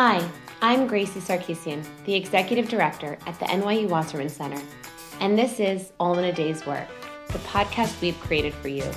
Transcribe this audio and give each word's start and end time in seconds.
Hi, 0.00 0.24
I'm 0.62 0.86
Gracie 0.86 1.18
Sarkisian, 1.18 1.84
the 2.04 2.14
Executive 2.14 2.68
Director 2.68 3.18
at 3.26 3.36
the 3.40 3.46
NYU 3.46 3.88
Wasserman 3.88 4.28
Center, 4.28 4.62
and 5.18 5.36
this 5.36 5.58
is 5.58 5.90
All 5.98 6.16
in 6.20 6.26
a 6.26 6.32
Day's 6.32 6.64
Work, 6.64 6.86
the 7.32 7.40
podcast 7.40 8.00
we've 8.00 8.20
created 8.20 8.54
for 8.54 8.68
you. 8.68 8.88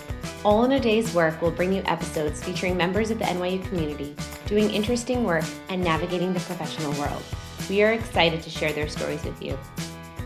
All 0.45 0.63
in 0.63 0.73
a 0.73 0.79
Day's 0.79 1.11
Work 1.15 1.41
will 1.41 1.49
bring 1.49 1.73
you 1.73 1.81
episodes 1.85 2.43
featuring 2.43 2.77
members 2.77 3.09
of 3.09 3.17
the 3.17 3.25
NYU 3.25 3.65
community 3.67 4.15
doing 4.45 4.69
interesting 4.69 5.23
work 5.23 5.45
and 5.69 5.83
navigating 5.83 6.33
the 6.33 6.39
professional 6.41 6.93
world. 7.01 7.23
We 7.67 7.81
are 7.81 7.93
excited 7.93 8.43
to 8.43 8.51
share 8.51 8.71
their 8.71 8.87
stories 8.87 9.23
with 9.23 9.41
you. 9.41 9.57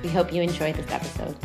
We 0.04 0.10
hope 0.10 0.34
you 0.34 0.42
enjoy 0.42 0.74
this 0.74 0.92
episode. 0.92 1.38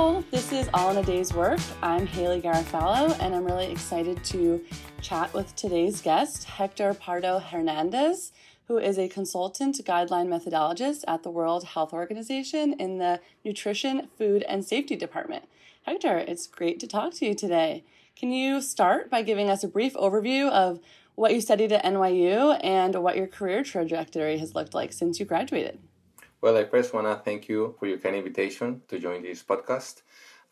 Hello, 0.00 0.22
this 0.30 0.52
is 0.52 0.70
All 0.74 0.92
in 0.92 0.98
a 0.98 1.02
Day's 1.02 1.34
Work. 1.34 1.58
I'm 1.82 2.06
Haley 2.06 2.40
Garofalo, 2.40 3.18
and 3.18 3.34
I'm 3.34 3.44
really 3.44 3.68
excited 3.72 4.22
to 4.26 4.64
chat 5.00 5.34
with 5.34 5.56
today's 5.56 6.00
guest, 6.00 6.44
Hector 6.44 6.94
Pardo 6.94 7.40
Hernandez, 7.40 8.30
who 8.68 8.78
is 8.78 8.96
a 8.96 9.08
consultant 9.08 9.84
guideline 9.84 10.28
methodologist 10.28 11.02
at 11.08 11.24
the 11.24 11.30
World 11.30 11.64
Health 11.64 11.92
Organization 11.92 12.74
in 12.74 12.98
the 12.98 13.18
Nutrition, 13.44 14.06
Food, 14.16 14.44
and 14.44 14.64
Safety 14.64 14.94
Department. 14.94 15.48
Hector, 15.82 16.16
it's 16.16 16.46
great 16.46 16.78
to 16.78 16.86
talk 16.86 17.12
to 17.14 17.26
you 17.26 17.34
today. 17.34 17.82
Can 18.14 18.30
you 18.30 18.62
start 18.62 19.10
by 19.10 19.22
giving 19.22 19.50
us 19.50 19.64
a 19.64 19.68
brief 19.68 19.94
overview 19.94 20.48
of 20.48 20.78
what 21.16 21.34
you 21.34 21.40
studied 21.40 21.72
at 21.72 21.82
NYU 21.82 22.56
and 22.62 22.94
what 23.02 23.16
your 23.16 23.26
career 23.26 23.64
trajectory 23.64 24.38
has 24.38 24.54
looked 24.54 24.74
like 24.74 24.92
since 24.92 25.18
you 25.18 25.26
graduated? 25.26 25.80
Well, 26.40 26.56
I 26.56 26.66
first 26.66 26.94
want 26.94 27.08
to 27.08 27.16
thank 27.16 27.48
you 27.48 27.74
for 27.80 27.86
your 27.86 27.98
kind 27.98 28.14
invitation 28.14 28.82
to 28.86 29.00
join 29.00 29.22
this 29.22 29.42
podcast. 29.42 30.02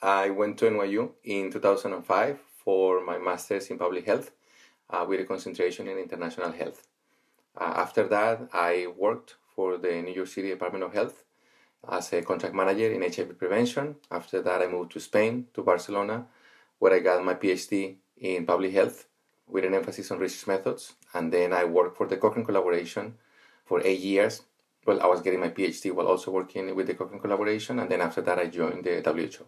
I 0.02 0.30
went 0.30 0.58
to 0.58 0.64
NYU 0.64 1.12
in 1.22 1.52
2005 1.52 2.40
for 2.40 3.04
my 3.04 3.18
master's 3.18 3.68
in 3.68 3.78
public 3.78 4.04
health 4.04 4.32
uh, 4.90 5.06
with 5.08 5.20
a 5.20 5.24
concentration 5.24 5.86
in 5.86 5.96
international 5.96 6.50
health. 6.50 6.88
Uh, 7.56 7.72
after 7.76 8.08
that, 8.08 8.48
I 8.52 8.88
worked 8.96 9.36
for 9.54 9.78
the 9.78 10.02
New 10.02 10.12
York 10.12 10.26
City 10.26 10.48
Department 10.48 10.82
of 10.82 10.92
Health 10.92 11.22
as 11.88 12.12
a 12.12 12.22
contract 12.22 12.56
manager 12.56 12.90
in 12.90 13.02
HIV 13.02 13.38
prevention. 13.38 13.94
After 14.10 14.42
that, 14.42 14.62
I 14.62 14.66
moved 14.66 14.90
to 14.94 14.98
Spain, 14.98 15.46
to 15.54 15.62
Barcelona, 15.62 16.26
where 16.80 16.94
I 16.94 16.98
got 16.98 17.24
my 17.24 17.34
PhD 17.34 17.94
in 18.18 18.44
public 18.44 18.72
health 18.72 19.06
with 19.46 19.64
an 19.64 19.74
emphasis 19.74 20.10
on 20.10 20.18
research 20.18 20.48
methods. 20.48 20.94
And 21.14 21.32
then 21.32 21.52
I 21.52 21.62
worked 21.62 21.96
for 21.96 22.08
the 22.08 22.16
Cochrane 22.16 22.44
Collaboration 22.44 23.14
for 23.64 23.80
eight 23.86 24.00
years 24.00 24.42
well, 24.86 25.02
I 25.02 25.06
was 25.06 25.20
getting 25.20 25.40
my 25.40 25.48
PhD 25.48 25.92
while 25.92 26.06
also 26.06 26.30
working 26.30 26.74
with 26.74 26.86
the 26.86 26.94
Cochrane 26.94 27.20
collaboration, 27.20 27.78
and 27.80 27.90
then 27.90 28.00
after 28.00 28.20
that, 28.22 28.38
I 28.38 28.46
joined 28.46 28.84
the 28.84 29.02
WHO. 29.04 29.44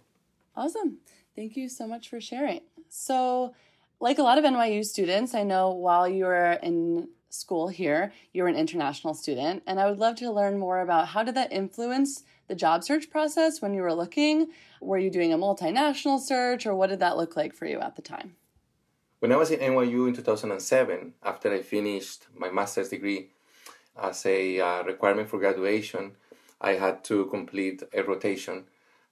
Awesome. 0.56 0.98
Thank 1.36 1.56
you 1.56 1.68
so 1.68 1.86
much 1.86 2.08
for 2.08 2.20
sharing. 2.20 2.62
So, 2.88 3.54
like 4.00 4.18
a 4.18 4.22
lot 4.22 4.38
of 4.38 4.44
NYU 4.44 4.84
students, 4.84 5.34
I 5.34 5.44
know 5.44 5.70
while 5.70 6.08
you 6.08 6.24
were 6.24 6.52
in 6.62 7.08
school 7.30 7.68
here, 7.68 8.12
you 8.32 8.42
were 8.42 8.48
an 8.48 8.56
international 8.56 9.14
student, 9.14 9.62
and 9.66 9.78
I 9.78 9.88
would 9.88 9.98
love 9.98 10.16
to 10.16 10.30
learn 10.30 10.58
more 10.58 10.80
about 10.80 11.08
how 11.08 11.22
did 11.22 11.36
that 11.36 11.52
influence 11.52 12.24
the 12.48 12.54
job 12.54 12.82
search 12.82 13.10
process 13.10 13.60
when 13.62 13.74
you 13.74 13.82
were 13.82 13.94
looking? 13.94 14.48
Were 14.80 14.98
you 14.98 15.10
doing 15.10 15.32
a 15.32 15.38
multinational 15.38 16.18
search, 16.18 16.66
or 16.66 16.74
what 16.74 16.90
did 16.90 17.00
that 17.00 17.16
look 17.16 17.36
like 17.36 17.54
for 17.54 17.66
you 17.66 17.78
at 17.78 17.94
the 17.94 18.02
time? 18.02 18.34
When 19.20 19.32
I 19.32 19.36
was 19.36 19.50
in 19.50 19.60
NYU 19.60 20.08
in 20.08 20.14
2007, 20.14 21.14
after 21.22 21.52
I 21.52 21.62
finished 21.62 22.26
my 22.36 22.50
master's 22.50 22.88
degree, 22.88 23.30
as 24.00 24.24
a 24.26 24.60
uh, 24.60 24.82
requirement 24.84 25.28
for 25.28 25.38
graduation, 25.38 26.12
I 26.60 26.72
had 26.72 27.04
to 27.04 27.26
complete 27.26 27.82
a 27.92 28.02
rotation. 28.02 28.64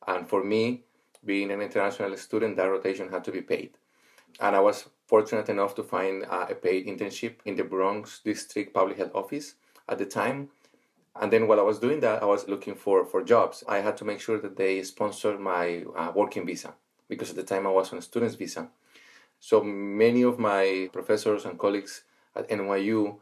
And 0.07 0.29
for 0.29 0.43
me, 0.43 0.83
being 1.25 1.51
an 1.51 1.61
international 1.61 2.17
student, 2.17 2.57
that 2.57 2.71
rotation 2.71 3.11
had 3.11 3.25
to 3.25 3.33
be 3.33 3.43
paid. 3.43 3.71
And 4.41 4.55
I 4.55 4.61
was 4.61 4.89
fortunate 5.07 5.49
enough 5.49 5.75
to 5.77 5.83
find 5.83 6.25
uh, 6.25 6.47
a 6.51 6.55
paid 6.55 6.87
internship 6.87 7.37
in 7.45 7.57
the 7.57 7.65
Bronx 7.65 8.21
District 8.25 8.75
Public 8.75 8.99
Health 8.99 9.15
Office 9.15 9.55
at 9.89 9.99
the 9.99 10.07
time. 10.07 10.51
And 11.21 11.33
then 11.33 11.47
while 11.47 11.61
I 11.61 11.63
was 11.63 11.79
doing 11.79 12.01
that, 12.01 12.23
I 12.23 12.27
was 12.27 12.49
looking 12.49 12.75
for, 12.75 13.05
for 13.07 13.23
jobs. 13.23 13.65
I 13.67 13.79
had 13.79 13.97
to 13.99 14.05
make 14.05 14.21
sure 14.21 14.39
that 14.39 14.57
they 14.57 14.83
sponsored 14.83 15.41
my 15.41 15.85
uh, 15.97 16.13
working 16.15 16.45
visa 16.45 16.75
because 17.09 17.31
at 17.31 17.37
the 17.37 17.43
time 17.43 17.67
I 17.67 17.71
was 17.71 17.93
on 17.93 17.99
a 17.99 18.03
student's 18.03 18.35
visa. 18.35 18.69
So 19.41 19.63
many 19.63 20.23
of 20.23 20.39
my 20.39 20.91
professors 20.93 21.45
and 21.45 21.59
colleagues 21.59 22.03
at 22.35 22.49
NYU 22.49 23.17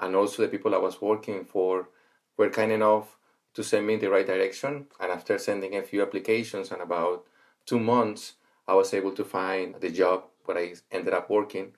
and 0.00 0.16
also 0.16 0.42
the 0.42 0.48
people 0.48 0.74
I 0.74 0.78
was 0.78 1.00
working 1.00 1.44
for 1.44 1.88
were 2.36 2.50
kind 2.50 2.72
enough 2.72 3.18
to 3.54 3.62
send 3.62 3.86
me 3.86 3.94
in 3.94 4.00
the 4.00 4.10
right 4.10 4.26
direction. 4.26 4.86
And 4.98 5.12
after 5.12 5.38
sending 5.38 5.76
a 5.76 5.82
few 5.82 6.02
applications 6.02 6.72
and 6.72 6.80
about 6.80 7.26
two 7.66 7.78
months, 7.78 8.34
I 8.66 8.74
was 8.74 8.94
able 8.94 9.12
to 9.12 9.24
find 9.24 9.74
the 9.80 9.90
job 9.90 10.24
where 10.44 10.58
I 10.58 10.74
ended 10.90 11.12
up 11.12 11.28
working. 11.28 11.74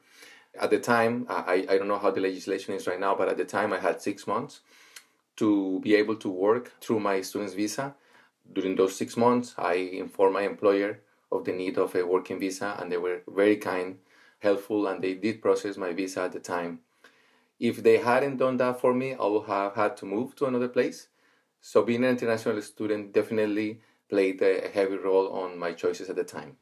At 0.60 0.70
the 0.70 0.78
time, 0.78 1.26
I, 1.28 1.66
I 1.68 1.78
don't 1.78 1.88
know 1.88 1.98
how 1.98 2.10
the 2.10 2.20
legislation 2.20 2.74
is 2.74 2.86
right 2.86 3.00
now, 3.00 3.14
but 3.14 3.28
at 3.28 3.38
the 3.38 3.44
time 3.44 3.72
I 3.72 3.80
had 3.80 4.00
six 4.00 4.26
months 4.26 4.60
to 5.36 5.80
be 5.80 5.94
able 5.94 6.16
to 6.16 6.28
work 6.28 6.72
through 6.80 7.00
my 7.00 7.22
student's 7.22 7.54
visa. 7.54 7.94
During 8.52 8.76
those 8.76 8.94
six 8.94 9.16
months, 9.16 9.54
I 9.56 9.74
informed 9.74 10.34
my 10.34 10.42
employer 10.42 11.00
of 11.30 11.44
the 11.44 11.52
need 11.52 11.78
of 11.78 11.94
a 11.94 12.06
working 12.06 12.38
visa, 12.38 12.76
and 12.78 12.92
they 12.92 12.98
were 12.98 13.22
very 13.26 13.56
kind, 13.56 13.98
helpful, 14.40 14.86
and 14.86 15.02
they 15.02 15.14
did 15.14 15.40
process 15.40 15.78
my 15.78 15.92
visa 15.94 16.22
at 16.22 16.32
the 16.32 16.40
time. 16.40 16.80
If 17.62 17.84
they 17.84 17.98
hadn't 17.98 18.38
done 18.38 18.56
that 18.56 18.80
for 18.80 18.92
me, 18.92 19.14
I 19.14 19.24
would 19.24 19.46
have 19.46 19.76
had 19.76 19.96
to 19.98 20.04
move 20.04 20.34
to 20.34 20.46
another 20.46 20.66
place. 20.66 21.06
So 21.60 21.84
being 21.84 22.02
an 22.02 22.10
international 22.10 22.60
student 22.60 23.12
definitely 23.12 23.80
played 24.08 24.42
a 24.42 24.68
heavy 24.68 24.96
role 24.96 25.28
on 25.28 25.60
my 25.60 25.72
choices 25.72 26.10
at 26.10 26.16
the 26.16 26.24
time. 26.24 26.56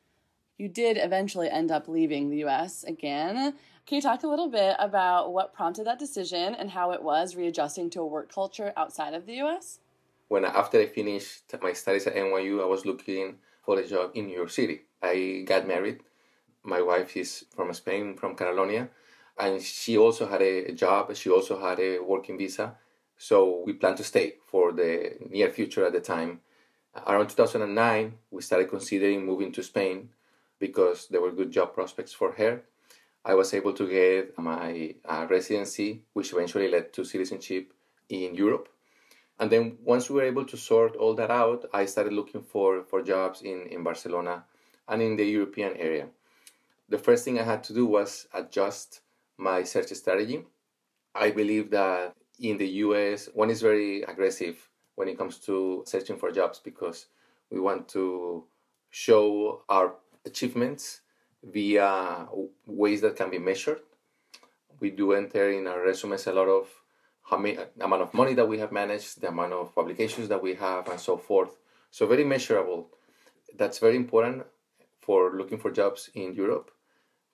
You 0.58 0.68
did 0.68 0.98
eventually 0.98 1.48
end 1.48 1.70
up 1.70 1.88
leaving 1.88 2.28
the 2.28 2.44
US 2.44 2.84
again. 2.84 3.54
Can 3.86 3.96
you 3.96 4.02
talk 4.02 4.24
a 4.24 4.28
little 4.28 4.50
bit 4.50 4.76
about 4.78 5.32
what 5.32 5.54
prompted 5.54 5.86
that 5.86 5.98
decision 5.98 6.54
and 6.54 6.68
how 6.68 6.90
it 6.90 7.02
was 7.02 7.34
readjusting 7.34 7.88
to 7.92 8.02
a 8.02 8.06
work 8.06 8.30
culture 8.30 8.74
outside 8.76 9.14
of 9.14 9.24
the 9.24 9.40
US? 9.40 9.78
When 10.28 10.44
after 10.44 10.80
I 10.80 10.86
finished 10.86 11.44
my 11.62 11.72
studies 11.72 12.06
at 12.08 12.14
NYU, 12.14 12.60
I 12.60 12.66
was 12.66 12.84
looking 12.84 13.36
for 13.64 13.78
a 13.78 13.86
job 13.86 14.10
in 14.12 14.26
New 14.26 14.36
York 14.36 14.50
City. 14.50 14.82
I 15.02 15.44
got 15.46 15.66
married. 15.66 16.00
My 16.62 16.82
wife 16.82 17.16
is 17.16 17.46
from 17.56 17.72
Spain, 17.72 18.18
from 18.18 18.36
Catalonia 18.36 18.90
and 19.40 19.62
she 19.62 19.96
also 19.96 20.28
had 20.28 20.42
a 20.42 20.72
job. 20.72 21.16
She 21.16 21.30
also 21.30 21.58
had 21.58 21.80
a 21.80 21.98
working 21.98 22.36
visa. 22.36 22.76
So 23.16 23.62
we 23.64 23.72
planned 23.72 23.96
to 23.96 24.04
stay 24.04 24.34
for 24.46 24.70
the 24.72 25.16
near 25.30 25.48
future 25.50 25.86
at 25.86 25.92
the 25.92 26.00
time. 26.00 26.40
Around 27.06 27.28
2009, 27.28 28.14
we 28.30 28.42
started 28.42 28.68
considering 28.68 29.24
moving 29.24 29.50
to 29.52 29.62
Spain 29.62 30.10
because 30.58 31.08
there 31.08 31.22
were 31.22 31.32
good 31.32 31.50
job 31.50 31.72
prospects 31.72 32.12
for 32.12 32.32
her. 32.32 32.62
I 33.24 33.34
was 33.34 33.54
able 33.54 33.72
to 33.74 33.88
get 33.88 34.38
my 34.38 34.94
uh, 35.06 35.26
residency, 35.28 36.02
which 36.12 36.32
eventually 36.32 36.68
led 36.68 36.92
to 36.94 37.04
citizenship 37.04 37.72
in 38.10 38.34
Europe. 38.34 38.68
And 39.38 39.50
then 39.50 39.78
once 39.82 40.10
we 40.10 40.16
were 40.16 40.26
able 40.26 40.44
to 40.44 40.56
sort 40.56 40.96
all 40.96 41.14
that 41.14 41.30
out, 41.30 41.64
I 41.72 41.86
started 41.86 42.12
looking 42.12 42.42
for, 42.42 42.82
for 42.84 43.02
jobs 43.02 43.40
in, 43.40 43.68
in 43.70 43.82
Barcelona 43.82 44.44
and 44.86 45.00
in 45.00 45.16
the 45.16 45.24
European 45.24 45.76
area. 45.76 46.08
The 46.90 46.98
first 46.98 47.24
thing 47.24 47.38
I 47.38 47.44
had 47.44 47.64
to 47.64 47.72
do 47.72 47.86
was 47.86 48.26
adjust 48.34 49.00
my 49.40 49.64
search 49.64 49.88
strategy. 49.94 50.44
I 51.14 51.30
believe 51.30 51.70
that 51.70 52.14
in 52.38 52.58
the 52.58 52.68
US, 52.84 53.28
one 53.34 53.50
is 53.50 53.62
very 53.62 54.02
aggressive 54.02 54.56
when 54.94 55.08
it 55.08 55.18
comes 55.18 55.38
to 55.40 55.82
searching 55.86 56.16
for 56.16 56.30
jobs 56.30 56.60
because 56.62 57.06
we 57.50 57.58
want 57.58 57.88
to 57.88 58.44
show 58.90 59.62
our 59.68 59.94
achievements 60.24 61.00
via 61.42 62.28
ways 62.66 63.00
that 63.00 63.16
can 63.16 63.30
be 63.30 63.38
measured. 63.38 63.80
We 64.78 64.90
do 64.90 65.12
enter 65.12 65.50
in 65.50 65.66
our 65.66 65.82
resumes 65.82 66.26
a 66.26 66.32
lot 66.32 66.48
of 66.48 66.68
how 67.22 67.38
many 67.38 67.58
amount 67.80 68.02
of 68.02 68.14
money 68.14 68.34
that 68.34 68.48
we 68.48 68.58
have 68.58 68.72
managed, 68.72 69.20
the 69.20 69.28
amount 69.28 69.52
of 69.52 69.74
publications 69.74 70.28
that 70.28 70.42
we 70.42 70.54
have, 70.54 70.88
and 70.88 71.00
so 71.00 71.16
forth. 71.16 71.56
So 71.90 72.06
very 72.06 72.24
measurable. 72.24 72.88
That's 73.56 73.78
very 73.78 73.96
important 73.96 74.44
for 75.00 75.32
looking 75.36 75.58
for 75.58 75.70
jobs 75.70 76.10
in 76.14 76.34
Europe 76.34 76.70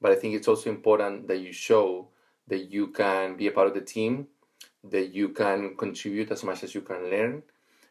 but 0.00 0.12
I 0.12 0.14
think 0.14 0.34
it's 0.34 0.48
also 0.48 0.70
important 0.70 1.28
that 1.28 1.40
you 1.40 1.52
show 1.52 2.08
that 2.48 2.70
you 2.70 2.88
can 2.88 3.36
be 3.36 3.46
a 3.46 3.52
part 3.52 3.68
of 3.68 3.74
the 3.74 3.80
team, 3.80 4.28
that 4.84 5.12
you 5.14 5.30
can 5.30 5.76
contribute 5.76 6.30
as 6.30 6.44
much 6.44 6.62
as 6.62 6.74
you 6.74 6.80
can 6.80 7.10
learn, 7.10 7.42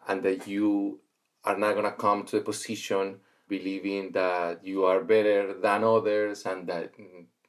and 0.08 0.24
that 0.24 0.48
you 0.48 1.00
are 1.44 1.58
not 1.58 1.74
going 1.74 1.86
to 1.86 1.92
come 1.92 2.24
to 2.24 2.38
a 2.38 2.42
position 2.42 3.20
believing 3.48 4.12
that 4.12 4.66
you 4.66 4.86
are 4.86 5.04
better 5.04 5.54
than 5.54 5.84
others 5.84 6.46
and 6.46 6.68
that 6.68 6.92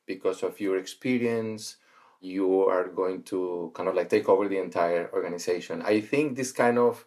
because 0.05 0.43
of 0.43 0.61
your 0.61 0.77
experience 0.77 1.77
you 2.21 2.67
are 2.67 2.89
going 2.89 3.23
to 3.23 3.71
kind 3.75 3.89
of 3.89 3.95
like 3.95 4.09
take 4.09 4.29
over 4.29 4.49
the 4.49 4.59
entire 4.59 5.11
organization. 5.13 5.83
I 5.83 6.01
think 6.01 6.37
this 6.37 6.53
kind 6.53 6.79
of 6.79 7.05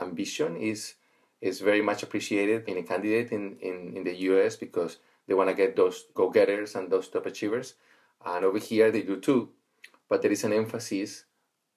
ambition 0.00 0.56
is 0.56 0.94
is 1.40 1.60
very 1.60 1.82
much 1.82 2.02
appreciated 2.02 2.66
in 2.68 2.78
a 2.78 2.82
candidate 2.82 3.30
in, 3.30 3.56
in, 3.60 3.96
in 3.96 4.04
the 4.04 4.14
US 4.30 4.56
because 4.56 4.96
they 5.26 5.34
want 5.34 5.48
to 5.50 5.54
get 5.54 5.76
those 5.76 6.04
go 6.14 6.30
getters 6.30 6.74
and 6.74 6.90
those 6.90 7.08
top 7.08 7.26
achievers. 7.26 7.74
And 8.24 8.44
over 8.44 8.58
here, 8.58 8.90
they 8.90 9.02
do 9.02 9.20
too. 9.20 9.50
But 10.08 10.22
there 10.22 10.32
is 10.32 10.44
an 10.44 10.52
emphasis 10.52 11.24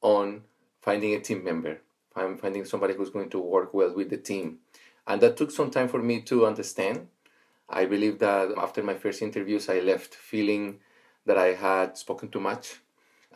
on 0.02 0.44
finding 0.82 1.14
a 1.14 1.20
team 1.20 1.44
member, 1.44 1.82
finding 2.14 2.66
somebody 2.66 2.94
who's 2.94 3.10
going 3.10 3.30
to 3.30 3.40
work 3.40 3.74
well 3.74 3.94
with 3.94 4.10
the 4.10 4.18
team. 4.18 4.60
And 5.06 5.22
that 5.22 5.38
took 5.38 5.52
some 5.52 5.72
time 5.72 5.88
for 5.88 6.02
me 6.02 6.22
to 6.22 6.46
understand. 6.46 7.08
I 7.70 7.86
believe 7.86 8.20
that 8.20 8.52
after 8.58 8.84
my 8.84 8.94
first 8.94 9.22
interviews, 9.22 9.70
I 9.70 9.80
left 9.80 10.16
feeling 10.16 10.80
that 11.26 11.38
I 11.38 11.54
had 11.54 11.98
spoken 11.98 12.30
too 12.30 12.40
much. 12.40 12.76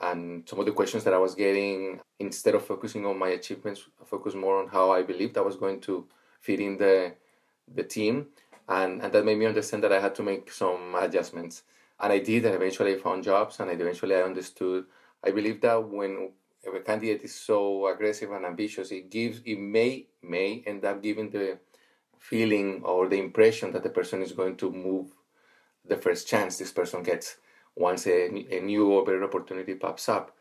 And 0.01 0.47
some 0.47 0.59
of 0.59 0.65
the 0.65 0.71
questions 0.71 1.03
that 1.03 1.13
I 1.13 1.17
was 1.17 1.35
getting, 1.35 1.99
instead 2.19 2.55
of 2.55 2.65
focusing 2.65 3.05
on 3.05 3.19
my 3.19 3.29
achievements, 3.29 3.83
I 4.01 4.05
focused 4.05 4.35
more 4.35 4.61
on 4.61 4.67
how 4.69 4.91
I 4.91 5.03
believed 5.03 5.37
I 5.37 5.41
was 5.41 5.57
going 5.57 5.79
to 5.81 6.07
fit 6.39 6.59
in 6.59 6.77
the, 6.77 7.13
the 7.73 7.83
team. 7.83 8.27
And, 8.71 9.01
and 9.01 9.11
that 9.11 9.25
made 9.25 9.37
me 9.37 9.45
understand 9.45 9.83
that 9.83 9.91
I 9.91 9.99
had 9.99 10.15
to 10.15 10.23
make 10.23 10.49
some 10.49 10.95
adjustments. 10.95 11.63
And 11.99 12.13
I 12.13 12.19
did, 12.19 12.45
and 12.45 12.55
eventually 12.55 12.95
I 12.95 12.97
found 12.99 13.25
jobs, 13.25 13.59
and 13.59 13.69
eventually 13.69 14.15
I 14.15 14.21
understood. 14.21 14.85
I 15.21 15.31
believe 15.31 15.59
that 15.61 15.89
when 15.89 16.31
a 16.65 16.79
candidate 16.79 17.21
is 17.23 17.35
so 17.35 17.87
aggressive 17.87 18.31
and 18.31 18.45
ambitious, 18.45 18.91
it 18.91 19.09
gives, 19.09 19.41
it 19.45 19.59
may, 19.59 20.07
may 20.23 20.63
end 20.65 20.85
up 20.85 21.03
giving 21.03 21.29
the 21.29 21.59
feeling 22.17 22.81
or 22.85 23.09
the 23.09 23.19
impression 23.19 23.73
that 23.73 23.83
the 23.83 23.89
person 23.89 24.21
is 24.21 24.31
going 24.31 24.55
to 24.55 24.71
move 24.71 25.07
the 25.85 25.97
first 25.97 26.27
chance 26.27 26.57
this 26.57 26.71
person 26.71 27.03
gets 27.03 27.37
once 27.75 28.07
a, 28.07 28.27
a 28.55 28.61
new 28.61 28.89
or 28.89 29.03
better 29.03 29.23
opportunity 29.23 29.75
pops 29.75 30.07
up. 30.07 30.35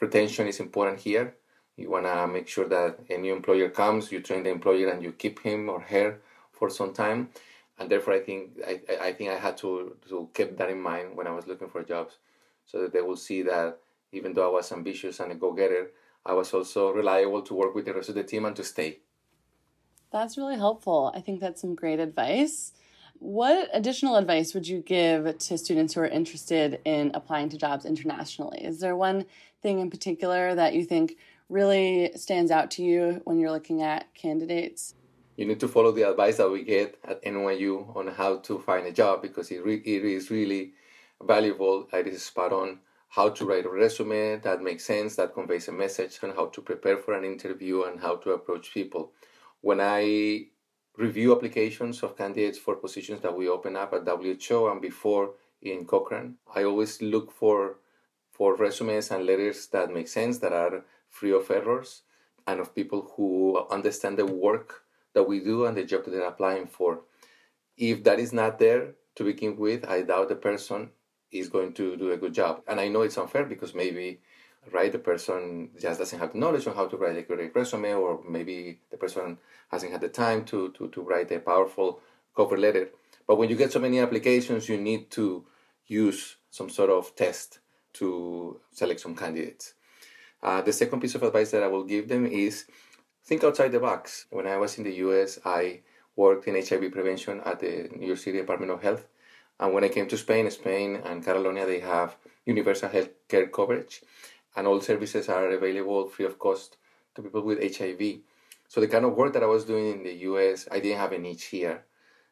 Retention 0.00 0.46
is 0.46 0.60
important 0.60 1.00
here. 1.00 1.34
You 1.76 1.90
want 1.90 2.06
to 2.06 2.28
make 2.28 2.46
sure 2.46 2.68
that 2.68 3.00
a 3.10 3.16
new 3.16 3.34
employer 3.34 3.70
comes, 3.70 4.12
you 4.12 4.20
train 4.20 4.44
the 4.44 4.50
employer, 4.50 4.88
and 4.88 5.02
you 5.02 5.12
keep 5.12 5.40
him 5.40 5.68
or 5.68 5.80
her 5.80 6.20
for 6.52 6.70
some 6.70 6.92
time. 6.92 7.30
And 7.78 7.90
therefore, 7.90 8.14
I 8.14 8.20
think 8.20 8.60
I, 8.66 8.80
I 9.00 9.12
think 9.12 9.30
I 9.30 9.38
had 9.38 9.56
to 9.58 9.96
to 10.08 10.28
keep 10.34 10.56
that 10.58 10.70
in 10.70 10.80
mind 10.80 11.16
when 11.16 11.26
I 11.26 11.32
was 11.32 11.46
looking 11.46 11.68
for 11.68 11.82
jobs, 11.82 12.18
so 12.66 12.82
that 12.82 12.92
they 12.92 13.00
will 13.00 13.16
see 13.16 13.42
that 13.42 13.78
even 14.12 14.34
though 14.34 14.46
I 14.46 14.52
was 14.52 14.72
ambitious 14.72 15.20
and 15.20 15.32
a 15.32 15.34
go-getter, 15.34 15.90
I 16.24 16.34
was 16.34 16.52
also 16.52 16.90
reliable 16.92 17.42
to 17.42 17.54
work 17.54 17.74
with 17.74 17.86
the 17.86 17.94
rest 17.94 18.10
of 18.10 18.14
the 18.14 18.22
team 18.22 18.44
and 18.44 18.54
to 18.56 18.64
stay. 18.64 18.98
That's 20.12 20.36
really 20.36 20.56
helpful. 20.56 21.10
I 21.14 21.20
think 21.20 21.40
that's 21.40 21.62
some 21.62 21.74
great 21.74 21.98
advice. 21.98 22.72
What 23.18 23.70
additional 23.72 24.16
advice 24.16 24.52
would 24.52 24.68
you 24.68 24.80
give 24.80 25.38
to 25.38 25.56
students 25.56 25.94
who 25.94 26.00
are 26.02 26.06
interested 26.06 26.80
in 26.84 27.12
applying 27.14 27.48
to 27.50 27.56
jobs 27.56 27.86
internationally? 27.86 28.62
Is 28.62 28.80
there 28.80 28.96
one 28.96 29.24
thing 29.62 29.78
in 29.78 29.90
particular 29.90 30.54
that 30.54 30.74
you 30.74 30.84
think 30.84 31.16
really 31.48 32.12
stands 32.16 32.50
out 32.50 32.70
to 32.72 32.82
you 32.82 33.22
when 33.24 33.38
you're 33.38 33.50
looking 33.50 33.80
at 33.80 34.12
candidates? 34.14 34.94
You 35.42 35.48
need 35.48 35.58
to 35.58 35.66
follow 35.66 35.90
the 35.90 36.08
advice 36.08 36.36
that 36.36 36.48
we 36.48 36.62
get 36.62 37.00
at 37.02 37.20
NYU 37.24 37.96
on 37.96 38.06
how 38.06 38.36
to 38.46 38.60
find 38.60 38.86
a 38.86 38.92
job 38.92 39.22
because 39.22 39.50
it, 39.50 39.64
re- 39.64 39.82
it 39.84 40.04
is 40.04 40.30
really 40.30 40.74
valuable. 41.20 41.88
It 41.92 42.06
is 42.06 42.24
spot 42.24 42.52
on 42.52 42.78
how 43.08 43.28
to 43.30 43.44
write 43.44 43.66
a 43.66 43.68
resume 43.68 44.36
that 44.36 44.62
makes 44.62 44.84
sense, 44.84 45.16
that 45.16 45.34
conveys 45.34 45.66
a 45.66 45.72
message, 45.72 46.20
and 46.22 46.32
how 46.32 46.46
to 46.46 46.60
prepare 46.60 46.96
for 46.96 47.14
an 47.14 47.24
interview 47.24 47.82
and 47.82 47.98
how 47.98 48.14
to 48.18 48.30
approach 48.30 48.72
people 48.72 49.10
when 49.62 49.80
I 49.80 50.46
review 50.96 51.34
applications 51.34 52.04
of 52.04 52.16
candidates 52.16 52.58
for 52.58 52.76
positions 52.76 53.20
that 53.22 53.36
we 53.36 53.48
open 53.48 53.74
up 53.74 53.92
at 53.94 54.06
WHO 54.06 54.68
and 54.68 54.80
before 54.80 55.32
in 55.60 55.86
Cochrane, 55.86 56.36
I 56.54 56.62
always 56.62 57.02
look 57.02 57.32
for 57.32 57.78
for 58.30 58.54
resumes 58.54 59.10
and 59.10 59.26
letters 59.26 59.66
that 59.72 59.92
make 59.92 60.06
sense, 60.06 60.38
that 60.38 60.52
are 60.52 60.84
free 61.10 61.32
of 61.32 61.50
errors, 61.50 62.02
and 62.46 62.60
of 62.60 62.76
people 62.76 63.12
who 63.16 63.66
understand 63.72 64.16
the 64.16 64.26
work 64.26 64.82
that 65.14 65.24
we 65.24 65.40
do 65.40 65.66
and 65.66 65.76
the 65.76 65.84
job 65.84 66.04
that 66.04 66.10
they're 66.10 66.26
applying 66.26 66.66
for. 66.66 67.00
If 67.76 68.04
that 68.04 68.18
is 68.18 68.32
not 68.32 68.58
there 68.58 68.94
to 69.16 69.24
begin 69.24 69.56
with, 69.56 69.88
I 69.88 70.02
doubt 70.02 70.28
the 70.28 70.36
person 70.36 70.90
is 71.30 71.48
going 71.48 71.72
to 71.74 71.96
do 71.96 72.12
a 72.12 72.16
good 72.16 72.34
job. 72.34 72.62
And 72.68 72.78
I 72.78 72.88
know 72.88 73.02
it's 73.02 73.18
unfair 73.18 73.44
because 73.44 73.74
maybe 73.74 74.20
right? 74.70 74.92
The 74.92 74.98
person 74.98 75.70
just 75.80 75.98
doesn't 75.98 76.18
have 76.18 76.34
knowledge 76.34 76.66
on 76.66 76.76
how 76.76 76.86
to 76.86 76.96
write 76.96 77.16
a 77.16 77.22
great 77.22 77.54
resume, 77.54 77.94
or 77.94 78.20
maybe 78.28 78.78
the 78.90 78.96
person 78.96 79.38
hasn't 79.70 79.92
had 79.92 80.00
the 80.00 80.08
time 80.08 80.44
to, 80.46 80.70
to, 80.72 80.88
to 80.88 81.02
write 81.02 81.32
a 81.32 81.40
powerful 81.40 82.00
cover 82.36 82.56
letter. 82.56 82.90
But 83.26 83.38
when 83.38 83.50
you 83.50 83.56
get 83.56 83.72
so 83.72 83.80
many 83.80 83.98
applications, 83.98 84.68
you 84.68 84.76
need 84.76 85.10
to 85.12 85.44
use 85.86 86.36
some 86.50 86.70
sort 86.70 86.90
of 86.90 87.14
test 87.16 87.58
to 87.94 88.60
select 88.70 89.00
some 89.00 89.16
candidates. 89.16 89.74
Uh, 90.42 90.60
the 90.60 90.72
second 90.72 91.00
piece 91.00 91.14
of 91.14 91.22
advice 91.22 91.50
that 91.50 91.62
I 91.62 91.68
will 91.68 91.84
give 91.84 92.08
them 92.08 92.26
is 92.26 92.66
think 93.24 93.44
outside 93.44 93.72
the 93.72 93.80
box. 93.80 94.26
When 94.30 94.46
I 94.46 94.56
was 94.56 94.78
in 94.78 94.84
the 94.84 94.94
US, 95.06 95.38
I 95.44 95.80
worked 96.16 96.46
in 96.48 96.54
HIV 96.54 96.92
prevention 96.92 97.40
at 97.44 97.60
the 97.60 97.88
New 97.96 98.06
York 98.06 98.18
City 98.18 98.38
Department 98.38 98.72
of 98.72 98.82
Health. 98.82 99.06
And 99.60 99.72
when 99.72 99.84
I 99.84 99.88
came 99.88 100.08
to 100.08 100.18
Spain, 100.18 100.50
Spain 100.50 101.00
and 101.04 101.24
Catalonia, 101.24 101.66
they 101.66 101.80
have 101.80 102.16
universal 102.44 102.88
health 102.88 103.10
care 103.28 103.46
coverage 103.46 104.02
and 104.56 104.66
all 104.66 104.80
services 104.80 105.28
are 105.28 105.50
available 105.50 106.08
free 106.08 106.26
of 106.26 106.38
cost 106.38 106.76
to 107.14 107.22
people 107.22 107.42
with 107.42 107.76
HIV. 107.76 108.18
So 108.68 108.80
the 108.80 108.88
kind 108.88 109.04
of 109.04 109.14
work 109.14 109.32
that 109.34 109.42
I 109.42 109.46
was 109.46 109.64
doing 109.64 109.92
in 109.92 110.02
the 110.02 110.14
US, 110.30 110.66
I 110.70 110.80
didn't 110.80 110.98
have 110.98 111.12
a 111.12 111.18
niche 111.18 111.44
here. 111.44 111.84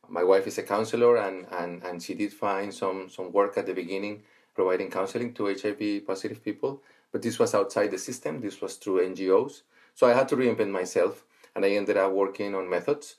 My 0.08 0.24
wife 0.24 0.46
is 0.46 0.58
a 0.58 0.64
counselor 0.64 1.16
and, 1.16 1.46
and, 1.52 1.82
and 1.84 2.02
she 2.02 2.14
did 2.14 2.32
find 2.32 2.74
some, 2.74 3.08
some 3.08 3.30
work 3.30 3.56
at 3.56 3.66
the 3.66 3.74
beginning 3.74 4.22
providing 4.54 4.90
counseling 4.90 5.32
to 5.32 5.46
HIV 5.46 6.06
positive 6.06 6.44
people, 6.44 6.82
but 7.12 7.22
this 7.22 7.38
was 7.38 7.54
outside 7.54 7.90
the 7.90 7.98
system, 7.98 8.40
this 8.40 8.60
was 8.60 8.74
through 8.76 9.08
NGOs. 9.08 9.62
So 9.94 10.06
I 10.06 10.14
had 10.14 10.28
to 10.28 10.36
reinvent 10.36 10.70
myself 10.70 11.24
and 11.54 11.64
I 11.64 11.70
ended 11.70 11.96
up 11.96 12.12
working 12.12 12.54
on 12.54 12.68
methods, 12.68 13.16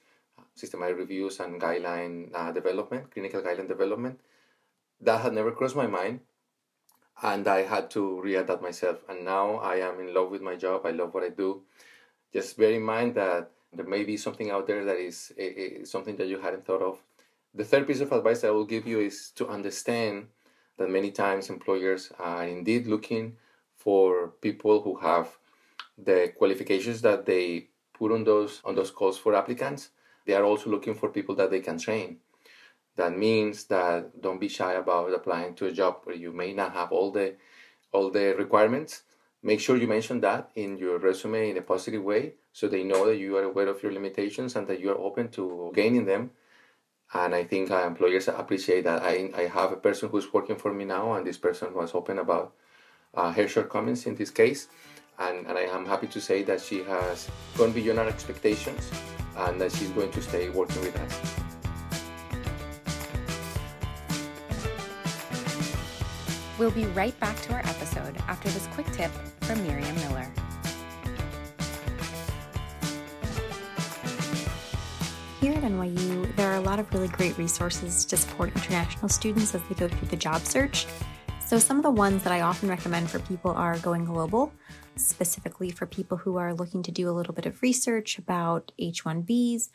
systematic 0.56 0.97
reviews 0.97 1.39
and 1.39 1.62
guideline 1.62 2.31
uh, 2.33 2.51
development, 2.51 3.12
clinical 3.12 3.41
guideline 3.41 3.68
development. 3.68 4.19
That 5.00 5.21
had 5.21 5.33
never 5.33 5.51
crossed 5.51 5.75
my 5.75 5.88
mind 5.88 6.21
and 7.21 7.47
I 7.47 7.63
had 7.63 7.89
to 7.91 8.21
readapt 8.23 8.62
myself. 8.62 9.03
And 9.07 9.25
now 9.25 9.56
I 9.57 9.75
am 9.77 10.00
in 10.00 10.13
love 10.13 10.31
with 10.31 10.41
my 10.41 10.56
job. 10.56 10.85
I 10.85 10.91
love 10.91 11.13
what 11.13 11.23
I 11.23 11.29
do. 11.29 11.62
Just 12.33 12.57
bear 12.57 12.71
in 12.71 12.83
mind 12.83 13.15
that 13.15 13.51
there 13.73 13.85
may 13.85 14.03
be 14.03 14.18
something 14.18 14.51
out 14.51 14.68
there 14.68 14.83
that 14.85 14.97
is 14.97 15.31
a, 15.38 15.81
a, 15.81 15.85
something 15.85 16.15
that 16.18 16.27
you 16.27 16.39
hadn't 16.39 16.65
thought 16.65 16.81
of. 16.81 17.00
The 17.53 17.65
third 17.65 17.88
piece 17.88 18.01
of 18.01 18.12
advice 18.12 18.44
I 18.44 18.50
will 18.51 18.65
give 18.65 18.88
you 18.88 19.00
is 19.00 19.31
to 19.35 19.47
understand 19.47 20.27
that 20.77 20.89
many 20.89 21.12
times 21.12 21.50
employers 21.50 22.12
are 22.18 22.45
indeed 22.45 22.88
looking 22.88 23.38
for 23.75 24.29
people 24.41 24.81
who 24.81 24.95
have 24.97 25.38
the 25.98 26.34
qualifications 26.38 27.02
that 27.02 27.26
they 27.26 27.68
put 27.94 28.12
on 28.12 28.24
those 28.24 28.62
on 28.66 28.76
those 28.76 28.92
calls 28.92 29.18
for 29.18 29.36
applicants. 29.36 29.90
They 30.26 30.34
are 30.34 30.44
also 30.44 30.70
looking 30.70 30.96
for 30.96 31.10
people 31.10 31.36
that 31.36 31.52
they 31.52 31.60
can 31.60 31.78
train. 31.78 32.18
That 32.96 33.18
means 33.18 33.66
that 33.66 34.22
don't 34.22 34.40
be 34.40 34.48
shy 34.48 34.74
about 34.74 35.14
applying 35.14 35.56
to 35.56 35.66
a 35.66 35.72
job 35.72 36.02
where 36.04 36.16
you 36.16 36.32
may 36.32 36.54
not 36.54 36.74
have 36.74 36.92
all 36.92 37.12
the 37.12 37.36
all 37.92 38.10
the 38.10 38.36
requirements. 38.38 39.04
Make 39.44 39.60
sure 39.60 39.78
you 39.78 39.88
mention 39.88 40.22
that 40.22 40.52
in 40.56 40.78
your 40.78 41.00
resume 41.00 41.50
in 41.50 41.58
a 41.58 41.62
positive 41.62 42.04
way 42.04 42.36
so 42.54 42.68
they 42.68 42.83
know 42.83 43.07
that 43.07 43.18
you 43.18 43.38
are 43.38 43.44
aware 43.44 43.68
of 43.68 43.81
your 43.81 43.92
limitations 43.92 44.56
and 44.56 44.68
that 44.68 44.80
you 44.80 44.92
are 44.92 44.98
open 44.98 45.30
to 45.30 45.71
gaining 45.74 46.06
them. 46.06 46.31
And 47.14 47.36
i 47.36 47.44
think 47.44 47.71
uh, 47.71 47.83
employers 47.86 48.28
appreciate 48.28 48.83
that. 48.86 49.02
I, 49.04 49.31
I 49.36 49.44
have 49.48 49.71
a 49.71 49.78
person 49.88 50.10
who's 50.10 50.31
working 50.31 50.56
for 50.56 50.74
me 50.74 50.86
now 50.86 51.14
and 51.14 51.26
this 51.26 51.38
person 51.38 51.74
was 51.74 51.94
open 51.94 52.19
about 52.19 52.54
uh, 53.14 53.31
her 53.33 53.48
shortcomings 53.48 54.06
in 54.06 54.16
this 54.16 54.31
case 54.31 54.68
and, 55.21 55.47
and 55.47 55.57
i 55.57 55.61
am 55.61 55.85
happy 55.85 56.07
to 56.07 56.19
say 56.19 56.44
that 56.44 56.59
she 56.59 56.83
has 56.83 57.30
gone 57.57 57.71
beyond 57.71 57.99
our 57.99 58.07
expectations 58.07 58.92
and 59.37 59.61
that 59.61 59.71
she's 59.71 59.90
going 59.92 60.11
to 60.11 60.21
stay 60.21 60.49
working 60.49 60.81
with 60.81 60.95
us 60.99 61.42
We'll 66.61 66.69
be 66.69 66.85
right 66.85 67.19
back 67.19 67.42
to 67.42 67.54
our 67.54 67.61
episode 67.61 68.16
after 68.28 68.47
this 68.49 68.68
quick 68.75 68.85
tip 68.92 69.09
from 69.42 69.63
Miriam 69.66 69.95
Miller. 69.95 70.31
Here 75.40 75.54
at 75.54 75.63
NYU, 75.63 76.35
there 76.35 76.51
are 76.51 76.57
a 76.57 76.61
lot 76.61 76.78
of 76.78 76.94
really 76.94 77.07
great 77.07 77.35
resources 77.40 78.06
to 78.06 78.16
support 78.16 78.56
international 78.56 79.09
students 79.09 79.56
as 79.56 79.63
they 79.63 79.73
go 79.73 79.87
through 79.87 80.09
the 80.09 80.16
job 80.16 80.42
search. 80.42 80.85
So, 81.52 81.60
some 81.60 81.76
of 81.76 81.84
the 81.84 81.92
ones 81.92 82.24
that 82.24 82.31
I 82.31 82.40
often 82.40 82.70
recommend 82.70 83.10
for 83.10 83.20
people 83.20 83.52
are 83.52 83.78
Going 83.80 84.06
Global, 84.06 84.54
specifically 84.96 85.70
for 85.70 85.86
people 85.86 86.16
who 86.16 86.38
are 86.38 86.54
looking 86.54 86.81
to 86.84 86.94
do 86.94 87.10
a 87.10 87.12
little 87.12 87.34
bit 87.34 87.46
of 87.46 87.62
research 87.62 88.18
about 88.18 88.72
H 88.80 89.04
1Bs, 89.04 89.68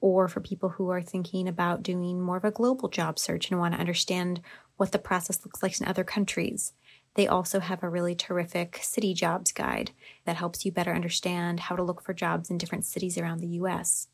or 0.00 0.28
for 0.28 0.38
people 0.38 0.68
who 0.68 0.90
are 0.90 1.02
thinking 1.02 1.48
about 1.48 1.82
doing 1.82 2.20
more 2.20 2.36
of 2.36 2.44
a 2.44 2.52
global 2.52 2.88
job 2.88 3.18
search 3.18 3.50
and 3.50 3.58
want 3.58 3.74
to 3.74 3.80
understand 3.80 4.42
what 4.76 4.92
the 4.92 4.98
process 5.00 5.44
looks 5.44 5.60
like 5.60 5.80
in 5.80 5.88
other 5.88 6.04
countries. 6.04 6.72
They 7.16 7.26
also 7.26 7.58
have 7.58 7.82
a 7.82 7.88
really 7.88 8.14
terrific 8.14 8.78
city 8.80 9.12
jobs 9.12 9.50
guide 9.50 9.90
that 10.26 10.36
helps 10.36 10.64
you 10.64 10.70
better 10.70 10.94
understand 10.94 11.58
how 11.58 11.74
to 11.74 11.82
look 11.82 12.00
for 12.00 12.14
jobs 12.14 12.48
in 12.48 12.58
different 12.58 12.84
cities 12.84 13.18
around 13.18 13.40
the 13.40 13.58
US. 13.58 14.06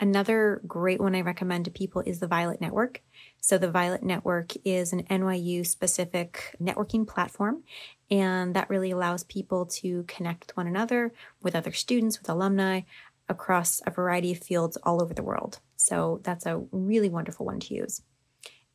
Another 0.00 0.60
great 0.66 1.00
one 1.00 1.14
I 1.14 1.20
recommend 1.20 1.66
to 1.66 1.70
people 1.70 2.02
is 2.04 2.18
the 2.18 2.26
Violet 2.26 2.60
Network. 2.60 3.00
So, 3.40 3.58
the 3.58 3.70
Violet 3.70 4.02
Network 4.02 4.52
is 4.64 4.92
an 4.92 5.04
NYU 5.04 5.64
specific 5.64 6.56
networking 6.60 7.06
platform, 7.06 7.62
and 8.10 8.54
that 8.54 8.68
really 8.68 8.90
allows 8.90 9.22
people 9.24 9.66
to 9.66 10.02
connect 10.04 10.46
with 10.46 10.56
one 10.56 10.66
another, 10.66 11.12
with 11.42 11.54
other 11.54 11.72
students, 11.72 12.18
with 12.18 12.28
alumni 12.28 12.80
across 13.28 13.80
a 13.86 13.90
variety 13.90 14.32
of 14.32 14.38
fields 14.38 14.76
all 14.82 15.00
over 15.00 15.14
the 15.14 15.22
world. 15.22 15.60
So, 15.76 16.20
that's 16.24 16.46
a 16.46 16.62
really 16.72 17.08
wonderful 17.08 17.46
one 17.46 17.60
to 17.60 17.74
use. 17.74 18.02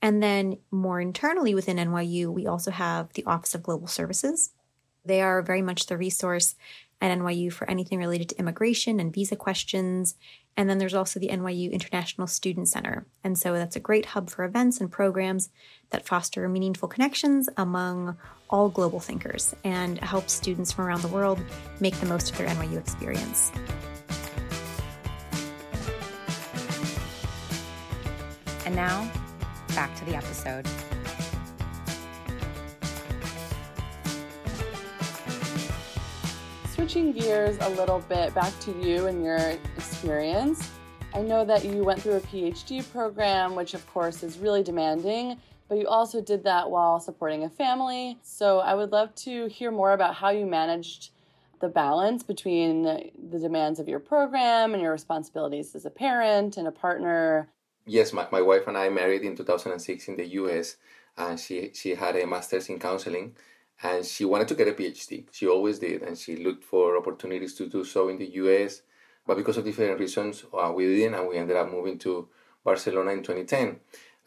And 0.01 0.23
then 0.23 0.57
more 0.71 1.01
internally 1.01 1.53
within 1.53 1.75
NYU, 1.75 2.27
we 2.27 2.47
also 2.47 2.71
have 2.71 3.11
the 3.13 3.25
Office 3.25 3.53
of 3.53 3.63
Global 3.63 3.87
Services. 3.87 4.51
They 5.03 5.21
are 5.21 5.41
very 5.41 5.61
much 5.61 5.87
the 5.87 5.97
resource 5.97 6.55
at 7.01 7.17
NYU 7.17 7.51
for 7.51 7.69
anything 7.69 7.99
related 7.99 8.29
to 8.29 8.39
immigration 8.39 8.99
and 8.99 9.13
visa 9.13 9.35
questions. 9.35 10.15
And 10.57 10.69
then 10.69 10.77
there's 10.77 10.93
also 10.93 11.19
the 11.19 11.29
NYU 11.29 11.71
International 11.71 12.27
Student 12.27 12.67
Center. 12.67 13.05
And 13.23 13.37
so 13.37 13.53
that's 13.53 13.75
a 13.75 13.79
great 13.79 14.07
hub 14.07 14.29
for 14.29 14.43
events 14.43 14.81
and 14.81 14.91
programs 14.91 15.49
that 15.91 16.05
foster 16.05 16.47
meaningful 16.49 16.89
connections 16.89 17.49
among 17.55 18.17
all 18.49 18.67
global 18.67 18.99
thinkers 18.99 19.55
and 19.63 19.99
help 19.99 20.29
students 20.29 20.71
from 20.71 20.85
around 20.85 21.01
the 21.01 21.07
world 21.07 21.39
make 21.79 21.95
the 21.95 22.05
most 22.05 22.31
of 22.31 22.37
their 22.37 22.47
NYU 22.47 22.77
experience. 22.77 23.51
And 28.65 28.75
now, 28.75 29.09
back 29.69 29.95
to 29.95 30.05
the 30.05 30.15
episode. 30.15 30.67
Switching 36.79 37.11
gears 37.11 37.57
a 37.59 37.69
little 37.71 37.99
bit 38.07 38.33
back 38.33 38.57
to 38.61 38.71
you 38.81 39.07
and 39.07 39.21
your 39.21 39.35
experience, 39.75 40.71
I 41.13 41.21
know 41.21 41.43
that 41.43 41.65
you 41.65 41.83
went 41.83 42.01
through 42.01 42.13
a 42.13 42.21
PhD 42.21 42.89
program, 42.93 43.53
which 43.53 43.73
of 43.73 43.85
course 43.87 44.23
is 44.23 44.37
really 44.37 44.63
demanding, 44.63 45.35
but 45.67 45.77
you 45.77 45.89
also 45.89 46.21
did 46.21 46.41
that 46.45 46.71
while 46.71 47.01
supporting 47.01 47.43
a 47.43 47.49
family. 47.49 48.17
So 48.23 48.59
I 48.59 48.75
would 48.75 48.93
love 48.93 49.13
to 49.15 49.47
hear 49.47 49.71
more 49.71 49.91
about 49.91 50.15
how 50.15 50.29
you 50.29 50.45
managed 50.45 51.09
the 51.59 51.67
balance 51.67 52.23
between 52.23 52.83
the 52.83 53.39
demands 53.39 53.81
of 53.81 53.89
your 53.89 53.99
program 53.99 54.73
and 54.73 54.81
your 54.81 54.93
responsibilities 54.93 55.75
as 55.75 55.85
a 55.85 55.89
parent 55.89 56.55
and 56.55 56.65
a 56.65 56.71
partner. 56.71 57.49
Yes, 57.87 58.13
my, 58.13 58.25
my 58.31 58.41
wife 58.41 58.67
and 58.67 58.77
I 58.77 58.87
married 58.87 59.23
in 59.23 59.35
2006 59.35 60.07
in 60.07 60.15
the 60.15 60.27
US, 60.27 60.77
and 61.17 61.37
she, 61.37 61.71
she 61.73 61.95
had 61.95 62.15
a 62.15 62.25
master's 62.25 62.69
in 62.69 62.79
counseling 62.79 63.35
and 63.81 64.05
she 64.05 64.25
wanted 64.25 64.47
to 64.49 64.55
get 64.55 64.67
a 64.67 64.71
PhD. 64.71 65.25
She 65.31 65.47
always 65.47 65.79
did, 65.79 66.01
and 66.03 66.17
she 66.17 66.35
looked 66.35 66.63
for 66.63 66.97
opportunities 66.97 67.53
to 67.55 67.67
do 67.67 67.83
so 67.83 68.09
in 68.09 68.17
the 68.17 68.29
US. 68.43 68.81
But 69.25 69.37
because 69.37 69.57
of 69.57 69.63
different 69.63 69.99
reasons, 69.99 70.43
uh, 70.53 70.71
we 70.75 70.85
didn't, 70.85 71.13
and 71.13 71.27
we 71.27 71.37
ended 71.37 71.55
up 71.55 71.71
moving 71.71 71.97
to 71.99 72.27
Barcelona 72.63 73.11
in 73.11 73.19
2010. 73.19 73.79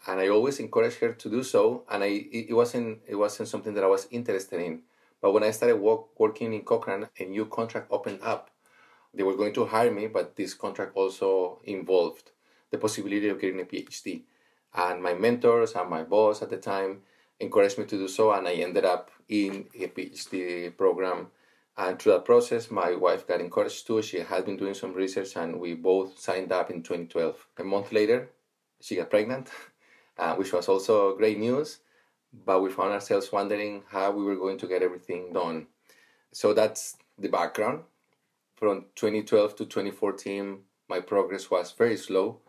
And 0.07 0.21
I 0.21 0.29
always 0.29 0.59
encouraged 0.59 0.99
her 1.01 1.13
to 1.13 1.31
do 1.31 1.43
so, 1.43 1.85
and 1.91 2.03
I 2.03 2.07
it 2.33 2.55
wasn't 2.55 3.01
it 3.07 3.15
wasn't 3.15 3.49
something 3.49 3.75
that 3.75 3.85
I 3.85 3.89
was 3.89 4.09
interested 4.11 4.61
in. 4.61 4.83
But 5.21 5.33
when 5.33 5.45
I 5.45 5.53
started 5.53 5.77
work, 5.77 6.19
working 6.19 6.53
in 6.53 6.63
Cochrane, 6.63 7.09
a 7.19 7.25
new 7.25 7.47
contract 7.47 7.87
opened 7.91 8.21
up. 8.23 8.51
They 9.15 9.23
were 9.23 9.37
going 9.37 9.53
to 9.55 9.67
hire 9.67 9.93
me, 9.93 10.09
but 10.09 10.35
this 10.35 10.55
contract 10.55 10.93
also 10.97 11.61
involved 11.65 12.33
the 12.71 12.79
possibility 12.79 13.29
of 13.29 13.41
getting 13.41 13.61
a 13.61 13.65
PhD. 13.65 14.23
And 14.75 15.03
my 15.03 15.15
mentors 15.15 15.75
and 15.75 15.89
my 15.89 16.03
boss 16.03 16.43
at 16.43 16.51
the 16.51 16.57
time 16.57 17.03
encouraged 17.39 17.79
me 17.79 17.85
to 17.85 17.99
do 17.99 18.09
so, 18.09 18.33
and 18.33 18.49
I 18.49 18.55
ended 18.55 18.85
up 18.85 19.11
in 19.33 19.65
a 19.75 19.89
PhD 19.89 20.77
program. 20.77 21.29
And 21.79 21.99
through 21.99 22.13
that 22.13 22.27
process, 22.27 22.71
my 22.71 22.95
wife 22.95 23.27
got 23.27 23.41
encouraged 23.41 23.87
too. 23.87 24.03
She 24.03 24.19
had 24.19 24.45
been 24.45 24.59
doing 24.59 24.75
some 24.75 24.93
research, 24.93 25.37
and 25.37 25.59
we 25.59 25.73
both 25.73 26.19
signed 26.19 26.53
up 26.53 26.71
in 26.71 26.83
2012. 26.83 27.47
A 27.59 27.65
month 27.65 27.93
later, 27.93 28.29
she 28.81 28.97
got 28.97 29.09
pregnant, 29.09 29.49
uh, 30.19 30.35
which 30.35 30.53
was 30.53 30.69
also 30.69 31.17
great 31.17 31.39
news. 31.39 31.79
But 32.45 32.61
we 32.61 32.71
found 32.71 32.93
ourselves 32.93 33.33
wondering 33.33 33.85
how 33.89 34.11
we 34.11 34.23
were 34.23 34.37
going 34.37 34.59
to 34.59 34.67
get 34.67 34.83
everything 34.83 35.33
done. 35.33 35.67
So 36.33 36.53
that's 36.53 36.97
the 37.19 37.29
background. 37.29 37.85
From 38.57 38.87
2012 38.97 39.57
to 39.57 39.65
2014, 39.65 40.59
my 40.89 41.01
progress 41.01 41.51
was 41.51 41.73
very 41.73 41.97
slow. 41.97 42.41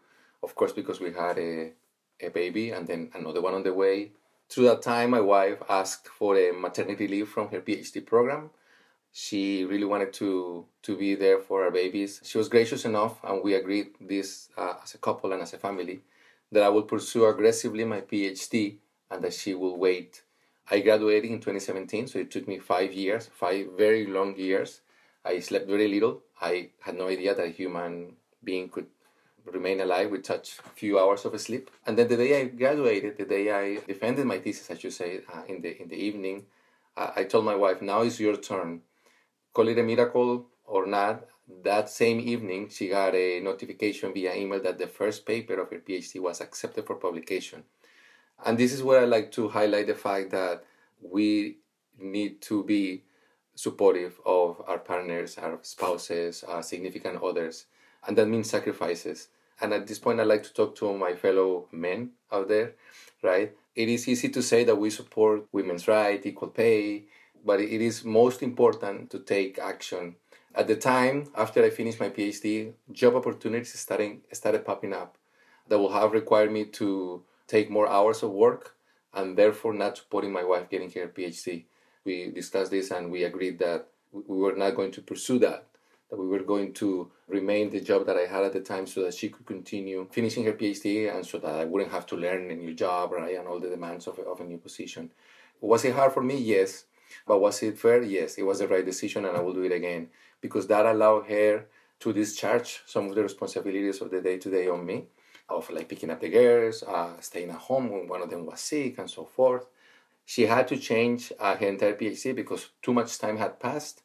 Of 0.41 0.55
course, 0.55 0.73
because 0.73 0.99
we 0.99 1.13
had 1.13 1.37
a, 1.37 1.71
a 2.19 2.29
baby 2.29 2.71
and 2.71 2.85
then 2.87 3.09
another 3.13 3.41
one 3.41 3.53
on 3.53 3.63
the 3.63 3.73
way 3.73 4.11
through 4.53 4.65
that 4.65 4.83
time, 4.83 5.09
my 5.09 5.19
wife 5.19 5.57
asked 5.67 6.07
for 6.07 6.37
a 6.37 6.51
maternity 6.51 7.07
leave 7.07 7.27
from 7.27 7.49
her 7.49 7.59
PhD 7.59 8.05
program. 8.05 8.51
She 9.11 9.65
really 9.65 9.85
wanted 9.85 10.13
to 10.13 10.65
to 10.83 10.95
be 10.95 11.15
there 11.15 11.39
for 11.39 11.63
our 11.63 11.71
babies. 11.71 12.21
She 12.23 12.37
was 12.37 12.49
gracious 12.49 12.85
enough, 12.85 13.23
and 13.23 13.43
we 13.43 13.55
agreed 13.55 13.95
this 13.99 14.49
uh, 14.55 14.75
as 14.83 14.93
a 14.93 14.99
couple 14.99 15.33
and 15.33 15.41
as 15.41 15.53
a 15.53 15.57
family 15.57 16.01
that 16.51 16.61
I 16.61 16.69
would 16.69 16.87
pursue 16.87 17.25
aggressively 17.25 17.83
my 17.83 18.01
PhD 18.01 18.77
and 19.09 19.23
that 19.23 19.33
she 19.33 19.55
will 19.55 19.77
wait. 19.77 20.21
I 20.69 20.79
graduated 20.81 21.31
in 21.31 21.39
2017, 21.39 22.07
so 22.07 22.19
it 22.19 22.29
took 22.29 22.47
me 22.47 22.59
five 22.59 22.93
years, 22.93 23.29
five 23.33 23.67
very 23.75 24.05
long 24.05 24.35
years. 24.37 24.81
I 25.25 25.39
slept 25.39 25.67
very 25.67 25.87
little. 25.87 26.21
I 26.39 26.69
had 26.79 26.95
no 26.95 27.07
idea 27.07 27.33
that 27.33 27.45
a 27.45 27.49
human 27.49 28.17
being 28.43 28.69
could 28.69 28.87
remain 29.45 29.81
alive 29.81 30.11
with 30.11 30.25
such 30.25 30.57
few 30.75 30.99
hours 30.99 31.25
of 31.25 31.39
sleep. 31.39 31.69
And 31.85 31.97
then 31.97 32.07
the 32.07 32.17
day 32.17 32.41
I 32.41 32.45
graduated, 32.45 33.17
the 33.17 33.25
day 33.25 33.51
I 33.51 33.79
defended 33.85 34.25
my 34.25 34.39
thesis, 34.39 34.69
as 34.69 34.83
you 34.83 34.91
say, 34.91 35.21
uh, 35.33 35.43
in 35.47 35.61
the 35.61 35.81
in 35.81 35.87
the 35.89 35.95
evening, 35.95 36.45
uh, 36.95 37.11
I 37.15 37.23
told 37.25 37.45
my 37.45 37.55
wife, 37.55 37.81
"Now 37.81 38.01
is 38.01 38.19
your 38.19 38.37
turn. 38.37 38.81
Call 39.53 39.67
it 39.67 39.79
a 39.79 39.83
miracle 39.83 40.47
or 40.65 40.85
not." 40.85 41.27
That 41.63 41.89
same 41.89 42.19
evening, 42.21 42.69
she 42.69 42.87
got 42.89 43.13
a 43.15 43.41
notification 43.41 44.13
via 44.13 44.33
email 44.33 44.61
that 44.61 44.77
the 44.77 44.87
first 44.87 45.25
paper 45.25 45.59
of 45.59 45.69
her 45.71 45.79
PhD 45.79 46.19
was 46.21 46.39
accepted 46.39 46.85
for 46.85 46.95
publication. 46.95 47.65
And 48.45 48.57
this 48.57 48.71
is 48.73 48.83
where 48.83 49.01
I 49.01 49.05
like 49.05 49.31
to 49.33 49.49
highlight 49.49 49.87
the 49.87 49.95
fact 49.95 50.31
that 50.31 50.63
we 51.01 51.57
need 51.97 52.41
to 52.43 52.63
be 52.63 53.03
supportive 53.55 54.19
of 54.25 54.61
our 54.67 54.79
partners, 54.79 55.37
our 55.37 55.59
spouses, 55.61 56.43
our 56.43 56.63
significant 56.63 57.21
others 57.21 57.65
and 58.07 58.17
that 58.17 58.27
means 58.27 58.49
sacrifices. 58.49 59.29
And 59.61 59.73
at 59.73 59.87
this 59.87 59.99
point, 59.99 60.19
I'd 60.19 60.27
like 60.27 60.43
to 60.43 60.53
talk 60.53 60.75
to 60.77 60.97
my 60.97 61.13
fellow 61.13 61.67
men 61.71 62.11
out 62.31 62.47
there, 62.47 62.73
right? 63.21 63.53
It 63.75 63.89
is 63.89 64.07
easy 64.07 64.29
to 64.29 64.41
say 64.41 64.63
that 64.65 64.75
we 64.75 64.89
support 64.89 65.47
women's 65.51 65.87
rights, 65.87 66.25
equal 66.25 66.49
pay, 66.49 67.05
but 67.45 67.59
it 67.59 67.81
is 67.81 68.03
most 68.03 68.43
important 68.43 69.09
to 69.11 69.19
take 69.19 69.59
action. 69.59 70.15
At 70.55 70.67
the 70.67 70.75
time, 70.75 71.31
after 71.35 71.63
I 71.63 71.69
finished 71.69 71.99
my 71.99 72.09
PhD, 72.09 72.73
job 72.91 73.15
opportunities 73.15 73.73
starting, 73.79 74.21
started 74.31 74.65
popping 74.65 74.93
up 74.93 75.17
that 75.67 75.79
will 75.79 75.91
have 75.91 76.11
required 76.11 76.51
me 76.51 76.65
to 76.65 77.23
take 77.47 77.69
more 77.69 77.89
hours 77.89 78.21
of 78.21 78.31
work 78.31 78.75
and 79.13 79.37
therefore 79.37 79.73
not 79.73 79.97
supporting 79.97 80.31
my 80.31 80.43
wife 80.43 80.69
getting 80.69 80.91
her 80.91 81.07
PhD. 81.07 81.65
We 82.05 82.31
discussed 82.31 82.71
this 82.71 82.91
and 82.91 83.11
we 83.11 83.23
agreed 83.23 83.59
that 83.59 83.87
we 84.11 84.37
were 84.37 84.55
not 84.55 84.75
going 84.75 84.91
to 84.91 85.01
pursue 85.01 85.39
that 85.39 85.67
that 86.13 86.19
we 86.19 86.27
were 86.27 86.43
going 86.43 86.71
to 86.71 87.09
remain 87.27 87.71
the 87.71 87.81
job 87.81 88.05
that 88.05 88.15
I 88.15 88.27
had 88.27 88.43
at 88.43 88.53
the 88.53 88.59
time 88.59 88.85
so 88.85 89.01
that 89.01 89.15
she 89.15 89.29
could 89.29 89.47
continue 89.47 90.07
finishing 90.11 90.43
her 90.45 90.53
PhD 90.53 91.11
and 91.11 91.25
so 91.25 91.39
that 91.39 91.55
I 91.61 91.65
wouldn't 91.65 91.91
have 91.91 92.05
to 92.07 92.15
learn 92.15 92.51
a 92.51 92.55
new 92.55 92.75
job, 92.75 93.13
right, 93.13 93.35
and 93.35 93.47
all 93.47 93.59
the 93.59 93.69
demands 93.69 94.05
of, 94.05 94.19
of 94.19 94.39
a 94.39 94.43
new 94.43 94.59
position. 94.59 95.09
Was 95.59 95.83
it 95.85 95.95
hard 95.95 96.13
for 96.13 96.21
me? 96.21 96.37
Yes. 96.37 96.85
But 97.25 97.41
was 97.41 97.63
it 97.63 97.79
fair? 97.79 98.03
Yes. 98.03 98.37
It 98.37 98.43
was 98.43 98.59
the 98.59 98.67
right 98.67 98.85
decision 98.85 99.25
and 99.25 99.35
I 99.35 99.41
will 99.41 99.55
do 99.55 99.63
it 99.63 99.71
again 99.71 100.09
because 100.39 100.67
that 100.67 100.85
allowed 100.85 101.25
her 101.25 101.65
to 102.01 102.13
discharge 102.13 102.83
some 102.85 103.09
of 103.09 103.15
the 103.15 103.23
responsibilities 103.23 103.99
of 103.99 104.11
the 104.11 104.21
day 104.21 104.37
to 104.37 104.51
day 104.51 104.67
on 104.67 104.85
me, 104.85 105.05
of 105.49 105.67
like 105.71 105.89
picking 105.89 106.11
up 106.11 106.19
the 106.21 106.29
girls, 106.29 106.83
uh, 106.83 107.19
staying 107.21 107.49
at 107.49 107.55
home 107.55 107.89
when 107.89 108.07
one 108.07 108.21
of 108.21 108.29
them 108.29 108.45
was 108.45 108.59
sick, 108.59 108.99
and 108.99 109.09
so 109.09 109.25
forth. 109.25 109.65
She 110.25 110.45
had 110.45 110.67
to 110.67 110.77
change 110.77 111.33
uh, 111.39 111.55
her 111.55 111.65
entire 111.65 111.95
PhD 111.95 112.35
because 112.35 112.69
too 112.83 112.93
much 112.93 113.17
time 113.17 113.37
had 113.37 113.59
passed 113.59 114.03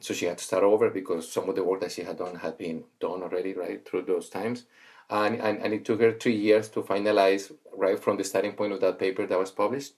so 0.00 0.14
she 0.14 0.26
had 0.26 0.38
to 0.38 0.44
start 0.44 0.62
over 0.62 0.90
because 0.90 1.30
some 1.30 1.48
of 1.48 1.56
the 1.56 1.64
work 1.64 1.80
that 1.80 1.92
she 1.92 2.02
had 2.02 2.18
done 2.18 2.36
had 2.36 2.58
been 2.58 2.84
done 3.00 3.22
already, 3.22 3.54
right, 3.54 3.86
through 3.86 4.02
those 4.02 4.28
times. 4.28 4.64
And, 5.10 5.36
and, 5.36 5.58
and 5.58 5.72
it 5.74 5.84
took 5.84 6.00
her 6.00 6.12
three 6.12 6.36
years 6.36 6.68
to 6.70 6.82
finalize 6.82 7.52
right 7.76 7.98
from 7.98 8.16
the 8.16 8.24
starting 8.24 8.52
point 8.52 8.72
of 8.72 8.80
that 8.80 8.98
paper 8.98 9.26
that 9.26 9.38
was 9.38 9.50
published. 9.50 9.94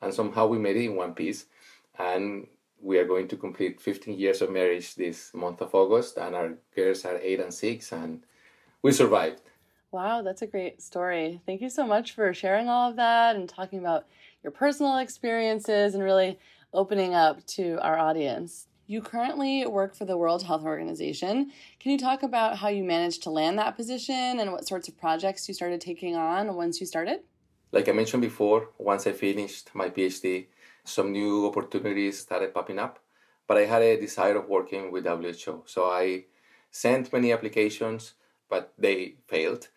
And 0.00 0.12
somehow 0.12 0.46
we 0.46 0.58
made 0.58 0.76
it 0.76 0.86
in 0.86 0.96
one 0.96 1.14
piece. 1.14 1.46
And 1.98 2.46
we 2.80 2.98
are 2.98 3.04
going 3.04 3.28
to 3.28 3.36
complete 3.36 3.80
15 3.80 4.18
years 4.18 4.42
of 4.42 4.50
marriage 4.50 4.94
this 4.94 5.32
month 5.34 5.60
of 5.60 5.74
August, 5.74 6.16
and 6.16 6.34
our 6.34 6.54
girls 6.74 7.04
are 7.04 7.18
eight 7.18 7.40
and 7.40 7.52
six, 7.52 7.92
and 7.92 8.22
we 8.82 8.92
survived. 8.92 9.42
Wow, 9.90 10.22
that's 10.22 10.42
a 10.42 10.46
great 10.46 10.82
story. 10.82 11.40
Thank 11.46 11.60
you 11.60 11.70
so 11.70 11.86
much 11.86 12.14
for 12.14 12.32
sharing 12.34 12.68
all 12.68 12.90
of 12.90 12.96
that 12.96 13.36
and 13.36 13.48
talking 13.48 13.78
about 13.78 14.06
your 14.42 14.50
personal 14.52 14.98
experiences 14.98 15.94
and 15.94 16.04
really 16.04 16.38
opening 16.72 17.14
up 17.14 17.44
to 17.46 17.78
our 17.80 17.98
audience. 17.98 18.66
You 18.90 19.02
currently 19.02 19.66
work 19.66 19.94
for 19.94 20.06
the 20.06 20.16
World 20.16 20.44
Health 20.44 20.64
Organization. 20.64 21.52
Can 21.78 21.92
you 21.92 21.98
talk 21.98 22.22
about 22.22 22.56
how 22.56 22.68
you 22.68 22.82
managed 22.82 23.22
to 23.24 23.30
land 23.30 23.58
that 23.58 23.76
position 23.76 24.40
and 24.40 24.50
what 24.50 24.66
sorts 24.66 24.88
of 24.88 24.96
projects 24.96 25.46
you 25.46 25.52
started 25.52 25.82
taking 25.82 26.16
on 26.16 26.56
once 26.56 26.80
you 26.80 26.86
started? 26.86 27.20
Like 27.70 27.86
I 27.90 27.92
mentioned 27.92 28.22
before, 28.22 28.70
once 28.78 29.06
I 29.06 29.12
finished 29.12 29.74
my 29.74 29.90
PhD, 29.90 30.46
some 30.84 31.12
new 31.12 31.46
opportunities 31.46 32.18
started 32.18 32.54
popping 32.54 32.78
up, 32.78 32.98
but 33.46 33.58
I 33.58 33.66
had 33.66 33.82
a 33.82 34.00
desire 34.00 34.36
of 34.36 34.48
working 34.48 34.90
with 34.90 35.04
WHO. 35.04 35.64
So 35.66 35.90
I 35.90 36.24
sent 36.70 37.12
many 37.12 37.30
applications, 37.30 38.14
but 38.48 38.72
they 38.78 39.16
failed. 39.26 39.68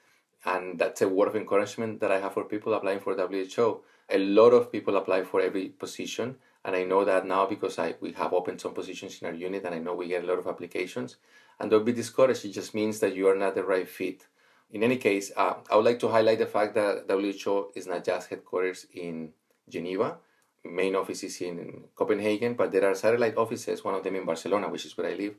And 0.46 0.80
that's 0.80 1.02
a 1.02 1.10
word 1.10 1.28
of 1.28 1.36
encouragement 1.36 2.00
that 2.00 2.14
I 2.14 2.22
have 2.22 2.34
for 2.34 2.46
people 2.46 2.74
applying 2.74 3.02
for 3.02 3.14
WHO. 3.14 3.84
A 4.10 4.20
lot 4.20 4.52
of 4.52 4.72
people 4.72 4.96
apply 4.96 5.26
for 5.26 5.42
every 5.42 5.68
position 5.68 6.38
and 6.64 6.76
I 6.76 6.84
know 6.84 7.04
that 7.06 7.26
now 7.26 7.46
because 7.46 7.80
I 7.80 7.96
we 8.00 8.12
have 8.14 8.34
opened 8.34 8.62
some 8.62 8.74
positions 8.74 9.22
in 9.22 9.28
our 9.28 9.34
unit, 9.34 9.64
and 9.66 9.76
I 9.76 9.80
know 9.80 9.96
we 9.96 10.08
get 10.08 10.24
a 10.24 10.28
lot 10.28 10.40
of 10.40 10.48
applications. 10.48 11.18
And 11.60 11.70
don't 11.70 11.86
be 11.86 11.94
discouraged; 11.94 12.46
it 12.46 12.52
just 12.52 12.74
means 12.74 13.00
that 13.00 13.16
you 13.16 13.28
are 13.28 13.36
not 13.36 13.56
the 13.56 13.64
right 13.64 13.88
fit. 13.88 14.28
In 14.72 14.84
any 14.84 14.98
case, 14.98 15.32
uh, 15.36 15.56
I 15.70 15.76
would 15.76 15.86
like 15.86 16.00
to 16.00 16.08
highlight 16.08 16.40
the 16.40 16.46
fact 16.46 16.76
that 16.76 17.06
WHO 17.10 17.72
is 17.76 17.88
not 17.88 18.06
just 18.06 18.30
headquarters 18.30 18.88
in 18.94 19.34
Geneva. 19.68 20.18
main 20.64 20.96
office 20.96 21.24
is 21.24 21.42
in 21.42 21.86
Copenhagen, 21.96 22.54
but 22.54 22.72
there 22.72 22.86
are 22.86 22.94
satellite 22.96 23.36
offices, 23.36 23.84
one 23.84 23.96
of 23.96 24.04
them 24.04 24.16
in 24.16 24.26
Barcelona, 24.26 24.70
which 24.70 24.86
is 24.86 24.96
where 24.96 25.08
I 25.08 25.16
live. 25.16 25.36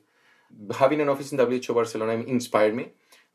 Having 0.76 1.00
an 1.02 1.08
office 1.08 1.32
in 1.32 1.38
WHO 1.38 1.74
Barcelona 1.74 2.14
inspired 2.14 2.74
me 2.74 2.90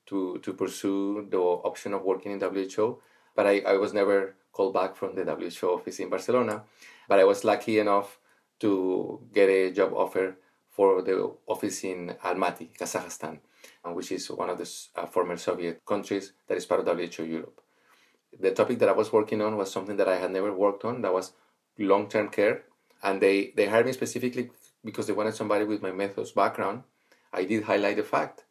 to, 0.08 0.38
to 0.40 0.54
pursue 0.54 1.26
the 1.30 1.38
option 1.38 1.94
of 1.94 2.04
working 2.04 2.34
in 2.34 2.40
WHO, 2.42 3.00
but 3.36 3.48
I, 3.48 3.60
I 3.60 3.74
was 3.78 3.94
never 3.94 4.36
called 4.52 4.74
back 4.74 4.96
from 4.96 5.16
the 5.16 5.24
WHO 5.24 5.68
office 5.68 6.00
in 6.00 6.10
Barcelona. 6.10 6.64
But 7.08 7.20
I 7.20 7.24
was 7.24 7.44
lucky 7.44 7.80
enough 7.80 8.20
to 8.60 9.22
get 9.34 9.50
a 9.50 9.72
job 9.72 9.94
offer 9.94 10.36
for 10.70 11.02
the 11.02 11.34
office 11.48 11.84
in 11.84 12.16
Almaty, 12.24 12.70
Kazakhstan, 12.78 13.40
which 13.86 14.12
is 14.12 14.30
one 14.30 14.50
of 14.50 14.58
the 14.58 14.70
uh, 14.96 15.06
former 15.08 15.38
Soviet 15.38 15.82
countries 15.86 16.34
that 16.48 16.58
is 16.58 16.66
part 16.66 16.86
of 16.86 16.98
WHO 16.98 17.24
Europe. 17.24 17.62
The 18.40 18.52
topic 18.52 18.80
that 18.80 18.90
I 18.90 18.92
was 18.92 19.12
working 19.12 19.42
on 19.42 19.58
was 19.58 19.72
something 19.72 19.98
that 19.98 20.08
I 20.08 20.18
had 20.18 20.32
never 20.32 20.54
worked 20.54 20.86
on, 20.86 21.02
that 21.02 21.14
was 21.14 21.34
long 21.80 22.08
term 22.10 22.30
care. 22.30 22.64
And 23.02 23.22
they, 23.22 23.54
they 23.56 23.68
hired 23.68 23.86
me 23.86 23.94
specifically 23.94 24.50
because 24.84 25.08
they 25.08 25.14
wanted 25.14 25.36
somebody 25.36 25.66
with 25.66 25.82
my 25.82 25.92
methods 25.92 26.32
background. 26.32 26.84
I 27.32 27.44
did 27.44 27.64
highlight 27.64 27.98
the 27.98 28.04
fact 28.04 28.46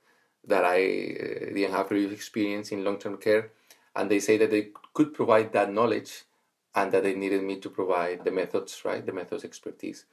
that 0.47 0.65
I 0.65 0.79
uh, 0.79 1.55
didn't 1.55 1.73
have 1.73 1.89
previous 1.89 2.13
experience 2.13 2.71
in 2.71 2.85
long 2.85 2.99
term 2.99 3.17
care, 3.19 3.51
and 3.95 4.11
they 4.11 4.21
say 4.21 4.37
that 4.39 4.51
they 4.51 4.69
could 4.95 5.15
provide 5.15 5.53
that 5.53 5.73
knowledge 5.73 6.25
and 6.77 6.93
that 6.93 7.03
they 7.03 7.15
needed 7.15 7.43
me 7.43 7.57
to 7.57 7.71
provide 7.71 8.23
the 8.25 8.31
methods, 8.31 8.85
right? 8.85 9.05
The 9.05 9.13
methods 9.13 9.45
expertise. 9.45 10.05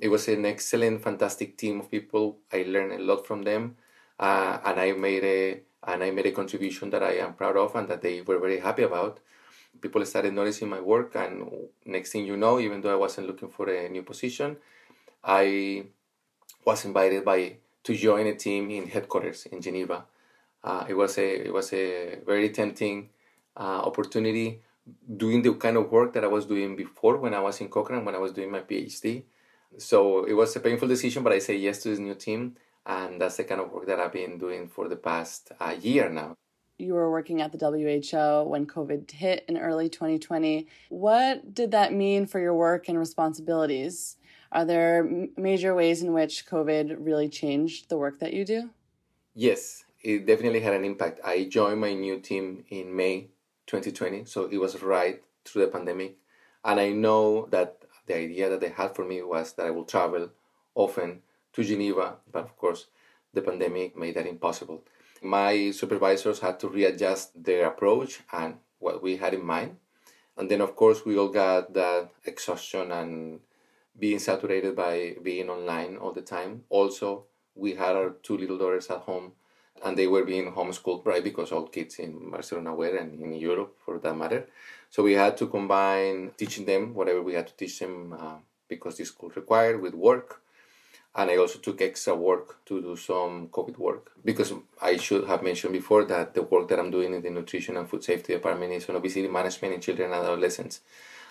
It 0.00 0.08
was 0.08 0.26
an 0.28 0.46
excellent, 0.46 1.02
fantastic 1.02 1.56
team 1.58 1.80
of 1.80 1.90
people. 1.90 2.38
I 2.52 2.64
learned 2.66 2.92
a 2.92 3.04
lot 3.04 3.26
from 3.26 3.42
them, 3.42 3.76
uh, 4.18 4.58
and 4.64 4.80
I 4.80 4.92
made 4.92 5.24
a 5.24 5.60
and 5.84 6.02
I 6.02 6.10
made 6.10 6.26
a 6.26 6.32
contribution 6.32 6.90
that 6.90 7.02
I 7.02 7.12
am 7.18 7.34
proud 7.34 7.56
of 7.56 7.76
and 7.76 7.86
that 7.88 8.02
they 8.02 8.20
were 8.22 8.38
very 8.38 8.58
happy 8.58 8.82
about. 8.82 9.20
People 9.80 10.04
started 10.04 10.32
noticing 10.32 10.70
my 10.70 10.80
work, 10.80 11.14
and 11.14 11.50
next 11.84 12.12
thing 12.12 12.24
you 12.24 12.36
know, 12.36 12.58
even 12.58 12.80
though 12.80 12.92
I 12.92 12.96
wasn't 12.96 13.26
looking 13.26 13.50
for 13.50 13.68
a 13.68 13.88
new 13.88 14.02
position, 14.02 14.56
I 15.22 15.84
was 16.64 16.84
invited 16.84 17.24
by 17.24 17.56
to 17.84 17.94
join 17.94 18.26
a 18.26 18.34
team 18.34 18.70
in 18.70 18.88
headquarters 18.88 19.46
in 19.46 19.60
Geneva. 19.60 20.06
Uh, 20.64 20.84
it 20.88 20.94
was 20.94 21.18
a 21.18 21.46
it 21.46 21.52
was 21.52 21.72
a 21.74 22.18
very 22.26 22.48
tempting 22.50 23.10
uh, 23.56 23.80
opportunity 23.84 24.62
doing 25.16 25.42
the 25.42 25.54
kind 25.54 25.76
of 25.76 25.90
work 25.90 26.12
that 26.14 26.24
I 26.24 26.28
was 26.28 26.46
doing 26.46 26.76
before 26.76 27.16
when 27.16 27.34
I 27.34 27.40
was 27.40 27.60
in 27.60 27.68
Cochrane 27.68 28.04
when 28.04 28.14
I 28.14 28.18
was 28.18 28.32
doing 28.32 28.50
my 28.50 28.60
PhD. 28.60 29.24
So 29.78 30.24
it 30.24 30.32
was 30.32 30.54
a 30.56 30.60
painful 30.60 30.88
decision, 30.88 31.22
but 31.22 31.32
I 31.32 31.38
say 31.38 31.56
yes 31.56 31.82
to 31.82 31.90
this 31.90 31.98
new 31.98 32.14
team, 32.14 32.56
and 32.86 33.20
that's 33.20 33.36
the 33.36 33.44
kind 33.44 33.60
of 33.60 33.72
work 33.72 33.86
that 33.86 34.00
I've 34.00 34.12
been 34.12 34.38
doing 34.38 34.68
for 34.68 34.88
the 34.88 34.96
past 34.96 35.52
uh, 35.60 35.74
year 35.80 36.08
now. 36.08 36.36
You 36.78 36.94
were 36.94 37.10
working 37.10 37.40
at 37.40 37.52
the 37.52 37.58
WHO 37.58 38.48
when 38.48 38.66
COVID 38.66 39.10
hit 39.10 39.44
in 39.48 39.56
early 39.56 39.88
2020. 39.88 40.68
What 40.90 41.54
did 41.54 41.70
that 41.70 41.92
mean 41.92 42.26
for 42.26 42.38
your 42.38 42.54
work 42.54 42.88
and 42.88 42.98
responsibilities? 42.98 44.16
Are 44.52 44.64
there 44.64 45.28
major 45.36 45.74
ways 45.74 46.02
in 46.02 46.12
which 46.12 46.46
COVID 46.46 46.96
really 47.00 47.28
changed 47.28 47.88
the 47.88 47.96
work 47.96 48.20
that 48.20 48.34
you 48.34 48.44
do? 48.44 48.70
Yes, 49.34 49.84
it 50.02 50.26
definitely 50.26 50.60
had 50.60 50.74
an 50.74 50.84
impact. 50.84 51.20
I 51.24 51.44
joined 51.44 51.80
my 51.80 51.94
new 51.94 52.20
team 52.20 52.64
in 52.68 52.94
May 52.94 53.30
2020, 53.66 54.24
so 54.24 54.44
it 54.46 54.58
was 54.58 54.82
right 54.82 55.22
through 55.44 55.62
the 55.62 55.72
pandemic. 55.72 56.16
And 56.64 56.80
I 56.80 56.90
know 56.90 57.46
that 57.50 57.78
the 58.06 58.16
idea 58.16 58.48
that 58.48 58.60
they 58.60 58.68
had 58.68 58.94
for 58.94 59.04
me 59.04 59.22
was 59.22 59.52
that 59.54 59.66
I 59.66 59.70
will 59.70 59.84
travel 59.84 60.30
often 60.74 61.22
to 61.52 61.64
Geneva, 61.64 62.16
but 62.30 62.44
of 62.44 62.56
course, 62.56 62.86
the 63.32 63.42
pandemic 63.42 63.96
made 63.96 64.14
that 64.14 64.26
impossible. 64.26 64.82
My 65.22 65.70
supervisors 65.70 66.40
had 66.40 66.60
to 66.60 66.68
readjust 66.68 67.42
their 67.42 67.66
approach 67.66 68.20
and 68.32 68.56
what 68.78 69.02
we 69.02 69.16
had 69.16 69.34
in 69.34 69.44
mind. 69.44 69.76
And 70.36 70.50
then, 70.50 70.60
of 70.60 70.76
course, 70.76 71.04
we 71.04 71.16
all 71.16 71.28
got 71.28 71.72
that 71.74 72.10
exhaustion 72.24 72.92
and 72.92 73.40
being 73.98 74.18
saturated 74.18 74.76
by 74.76 75.16
being 75.22 75.48
online 75.48 75.96
all 75.96 76.12
the 76.12 76.20
time. 76.20 76.64
Also, 76.68 77.24
we 77.54 77.74
had 77.74 77.96
our 77.96 78.10
two 78.22 78.36
little 78.36 78.58
daughters 78.58 78.88
at 78.88 78.98
home 78.98 79.32
and 79.84 79.96
they 79.96 80.06
were 80.06 80.24
being 80.24 80.52
homeschooled, 80.52 81.04
right? 81.06 81.22
Because 81.22 81.52
all 81.52 81.66
kids 81.66 81.98
in 81.98 82.30
Barcelona 82.30 82.74
were 82.74 82.96
and 82.96 83.20
in 83.20 83.34
Europe 83.34 83.76
for 83.84 83.98
that 83.98 84.16
matter. 84.16 84.46
So 84.90 85.02
we 85.02 85.12
had 85.12 85.36
to 85.38 85.46
combine 85.46 86.32
teaching 86.36 86.64
them 86.64 86.94
whatever 86.94 87.22
we 87.22 87.34
had 87.34 87.46
to 87.48 87.54
teach 87.54 87.78
them 87.78 88.14
uh, 88.18 88.36
because 88.68 88.96
the 88.96 89.04
school 89.04 89.30
required 89.34 89.80
with 89.80 89.94
work. 89.94 90.40
And 91.14 91.30
I 91.30 91.36
also 91.38 91.58
took 91.58 91.80
extra 91.80 92.14
work 92.14 92.64
to 92.66 92.82
do 92.82 92.94
some 92.94 93.48
COVID 93.48 93.78
work 93.78 94.12
because 94.22 94.52
I 94.82 94.98
should 94.98 95.26
have 95.26 95.42
mentioned 95.42 95.72
before 95.72 96.04
that 96.04 96.34
the 96.34 96.42
work 96.42 96.68
that 96.68 96.78
I'm 96.78 96.90
doing 96.90 97.14
in 97.14 97.22
the 97.22 97.30
nutrition 97.30 97.78
and 97.78 97.88
food 97.88 98.04
safety 98.04 98.34
department 98.34 98.72
is 98.72 98.88
on 98.90 98.96
obesity 98.96 99.28
management 99.28 99.74
in 99.74 99.80
children 99.80 100.12
and 100.12 100.22
adolescents. 100.22 100.80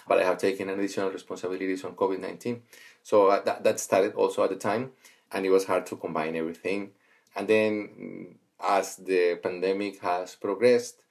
But 0.08 0.20
I 0.20 0.24
have 0.24 0.40
taken 0.40 0.70
additional 0.70 1.12
responsibilities 1.12 1.84
on 1.84 1.96
COVID 1.96 2.20
19. 2.20 2.62
So 3.04 3.28
uh, 3.28 3.44
that, 3.44 3.64
that 3.64 3.80
started 3.80 4.14
also 4.16 4.44
at 4.44 4.50
the 4.50 4.56
time, 4.56 4.92
and 5.32 5.46
it 5.46 5.52
was 5.52 5.66
hard 5.66 5.86
to 5.88 5.96
combine 5.96 6.36
everything. 6.36 6.92
And 7.36 7.48
then 7.48 8.38
as 8.60 8.96
the 8.96 9.40
pandemic 9.42 10.00
has 10.02 10.36
progressed, 10.36 11.02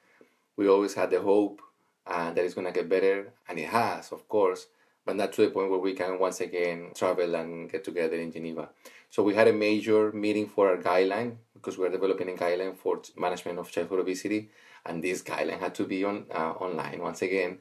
we 0.56 0.68
always 0.68 0.94
had 0.94 1.10
the 1.10 1.20
hope 1.20 1.60
uh, 2.06 2.32
that 2.32 2.44
it's 2.44 2.54
going 2.54 2.66
to 2.66 2.72
get 2.72 2.88
better, 2.88 3.32
and 3.48 3.58
it 3.58 3.68
has, 3.68 4.12
of 4.12 4.28
course, 4.28 4.66
but 5.04 5.16
not 5.16 5.32
to 5.34 5.42
the 5.42 5.50
point 5.50 5.70
where 5.70 5.78
we 5.78 5.92
can 5.92 6.18
once 6.18 6.40
again 6.40 6.90
travel 6.94 7.34
and 7.34 7.70
get 7.70 7.84
together 7.84 8.16
in 8.16 8.32
Geneva. 8.32 8.70
So 9.10 9.22
we 9.22 9.34
had 9.34 9.48
a 9.48 9.52
major 9.52 10.12
meeting 10.12 10.48
for 10.48 10.70
our 10.70 10.76
guideline 10.78 11.36
because 11.52 11.78
we 11.78 11.86
are 11.86 11.90
developing 11.90 12.28
a 12.30 12.32
guideline 12.32 12.76
for 12.76 13.00
management 13.16 13.58
of 13.58 13.70
childhood 13.70 14.00
obesity, 14.00 14.48
and 14.86 15.02
this 15.02 15.22
guideline 15.22 15.60
had 15.60 15.74
to 15.76 15.84
be 15.84 16.04
on 16.04 16.26
uh, 16.32 16.52
online 16.52 17.00
once 17.00 17.22
again. 17.22 17.58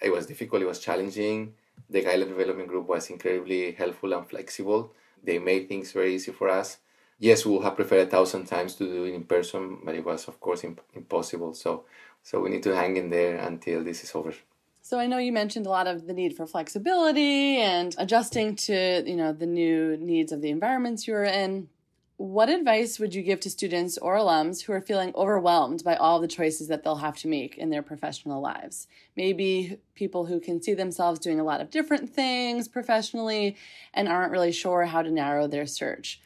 It 0.00 0.10
was 0.10 0.26
difficult, 0.26 0.62
it 0.62 0.66
was 0.66 0.80
challenging. 0.80 1.54
The 1.88 2.02
guideline 2.02 2.28
development 2.28 2.68
group 2.68 2.88
was 2.88 3.10
incredibly 3.10 3.72
helpful 3.72 4.12
and 4.12 4.28
flexible. 4.28 4.92
They 5.22 5.38
made 5.38 5.68
things 5.68 5.92
very 5.92 6.14
easy 6.14 6.32
for 6.32 6.48
us 6.48 6.78
yes, 7.20 7.46
we 7.46 7.52
would 7.52 7.62
have 7.62 7.76
preferred 7.76 8.08
a 8.08 8.10
thousand 8.10 8.46
times 8.46 8.74
to 8.76 8.84
do 8.84 9.04
it 9.04 9.14
in 9.14 9.24
person, 9.24 9.78
but 9.84 9.94
it 9.94 10.04
was, 10.04 10.26
of 10.26 10.40
course, 10.40 10.64
imp- 10.64 10.82
impossible. 10.94 11.54
So, 11.54 11.84
so 12.22 12.40
we 12.40 12.50
need 12.50 12.64
to 12.64 12.74
hang 12.74 12.96
in 12.96 13.10
there 13.10 13.36
until 13.36 13.84
this 13.84 14.02
is 14.02 14.12
over. 14.14 14.34
So 14.82 14.98
I 14.98 15.06
know 15.06 15.18
you 15.18 15.30
mentioned 15.30 15.66
a 15.66 15.70
lot 15.70 15.86
of 15.86 16.06
the 16.06 16.14
need 16.14 16.34
for 16.36 16.46
flexibility 16.46 17.58
and 17.58 17.94
adjusting 17.98 18.56
to, 18.56 19.04
you 19.06 19.14
know, 19.14 19.32
the 19.32 19.46
new 19.46 19.96
needs 19.98 20.32
of 20.32 20.40
the 20.40 20.50
environments 20.50 21.06
you're 21.06 21.22
in. 21.22 21.68
What 22.16 22.50
advice 22.50 22.98
would 22.98 23.14
you 23.14 23.22
give 23.22 23.40
to 23.40 23.50
students 23.50 23.96
or 23.96 24.16
alums 24.16 24.62
who 24.62 24.72
are 24.74 24.80
feeling 24.80 25.12
overwhelmed 25.14 25.82
by 25.84 25.96
all 25.96 26.20
the 26.20 26.28
choices 26.28 26.68
that 26.68 26.82
they'll 26.82 26.96
have 26.96 27.16
to 27.18 27.28
make 27.28 27.56
in 27.56 27.70
their 27.70 27.82
professional 27.82 28.42
lives? 28.42 28.88
Maybe 29.16 29.78
people 29.94 30.26
who 30.26 30.38
can 30.38 30.60
see 30.62 30.74
themselves 30.74 31.18
doing 31.18 31.40
a 31.40 31.44
lot 31.44 31.62
of 31.62 31.70
different 31.70 32.10
things 32.10 32.68
professionally 32.68 33.56
and 33.94 34.06
aren't 34.06 34.32
really 34.32 34.52
sure 34.52 34.84
how 34.84 35.00
to 35.00 35.10
narrow 35.10 35.46
their 35.46 35.66
search. 35.66 36.20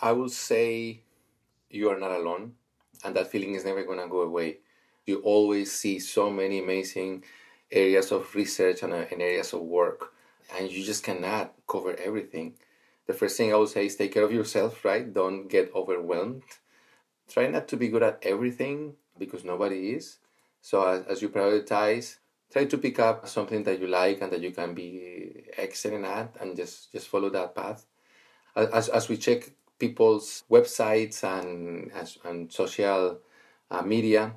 I 0.00 0.12
will 0.12 0.28
say 0.28 1.02
you 1.70 1.90
are 1.90 1.98
not 1.98 2.12
alone, 2.12 2.54
and 3.04 3.16
that 3.16 3.30
feeling 3.30 3.54
is 3.54 3.64
never 3.64 3.84
going 3.84 3.98
to 3.98 4.08
go 4.08 4.20
away. 4.22 4.58
You 5.06 5.20
always 5.20 5.72
see 5.72 5.98
so 5.98 6.30
many 6.30 6.62
amazing 6.62 7.24
areas 7.70 8.12
of 8.12 8.34
research 8.34 8.82
and, 8.82 8.92
uh, 8.92 9.04
and 9.10 9.20
areas 9.20 9.52
of 9.52 9.62
work, 9.62 10.12
and 10.56 10.70
you 10.70 10.84
just 10.84 11.02
cannot 11.02 11.54
cover 11.66 11.96
everything. 11.96 12.54
The 13.06 13.14
first 13.14 13.36
thing 13.36 13.52
I 13.52 13.56
would 13.56 13.70
say 13.70 13.86
is 13.86 13.96
take 13.96 14.12
care 14.12 14.24
of 14.24 14.32
yourself, 14.32 14.84
right? 14.84 15.12
Don't 15.12 15.48
get 15.48 15.72
overwhelmed. 15.74 16.42
Try 17.28 17.48
not 17.48 17.66
to 17.68 17.76
be 17.76 17.88
good 17.88 18.02
at 18.02 18.18
everything 18.22 18.94
because 19.18 19.44
nobody 19.44 19.90
is. 19.90 20.18
So 20.60 20.86
as, 20.86 21.06
as 21.06 21.22
you 21.22 21.28
prioritize, 21.28 22.18
try 22.52 22.66
to 22.66 22.78
pick 22.78 22.98
up 22.98 23.26
something 23.28 23.64
that 23.64 23.80
you 23.80 23.86
like 23.86 24.20
and 24.20 24.32
that 24.32 24.40
you 24.40 24.52
can 24.52 24.74
be 24.74 25.44
excellent 25.56 26.04
at, 26.04 26.36
and 26.40 26.56
just 26.56 26.92
just 26.92 27.08
follow 27.08 27.30
that 27.30 27.54
path. 27.54 27.84
As 28.54 28.88
as 28.88 29.08
we 29.08 29.16
check 29.16 29.50
people's 29.78 30.44
websites 30.50 31.22
and, 31.22 31.90
and 32.24 32.52
social 32.52 33.18
uh, 33.70 33.82
media, 33.82 34.34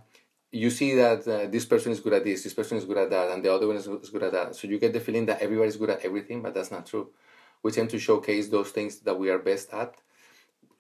you 0.52 0.70
see 0.70 0.96
that 0.96 1.28
uh, 1.28 1.48
this 1.48 1.66
person 1.66 1.92
is 1.92 2.00
good 2.00 2.14
at 2.14 2.24
this, 2.24 2.44
this 2.44 2.54
person 2.54 2.78
is 2.78 2.86
good 2.86 2.98
at 2.98 3.10
that, 3.10 3.32
and 3.32 3.44
the 3.44 3.54
other 3.54 3.68
one 3.68 3.78
is, 3.78 3.88
is 3.88 4.10
good 4.10 4.24
at 4.24 4.34
that. 4.34 4.56
So 4.56 4.68
you 4.68 4.78
get 4.80 4.94
the 4.94 5.00
feeling 5.00 5.26
that 5.28 5.42
everybody's 5.42 5.78
good 5.78 5.90
at 5.90 6.04
everything, 6.04 6.42
but 6.42 6.54
that's 6.54 6.72
not 6.72 6.86
true. 6.86 7.10
We 7.64 7.72
tend 7.72 7.90
to 7.92 8.00
showcase 8.00 8.50
those 8.50 8.72
things 8.72 9.00
that 9.00 9.18
we 9.18 9.30
are 9.30 9.38
best 9.38 9.74
at. 9.74 9.96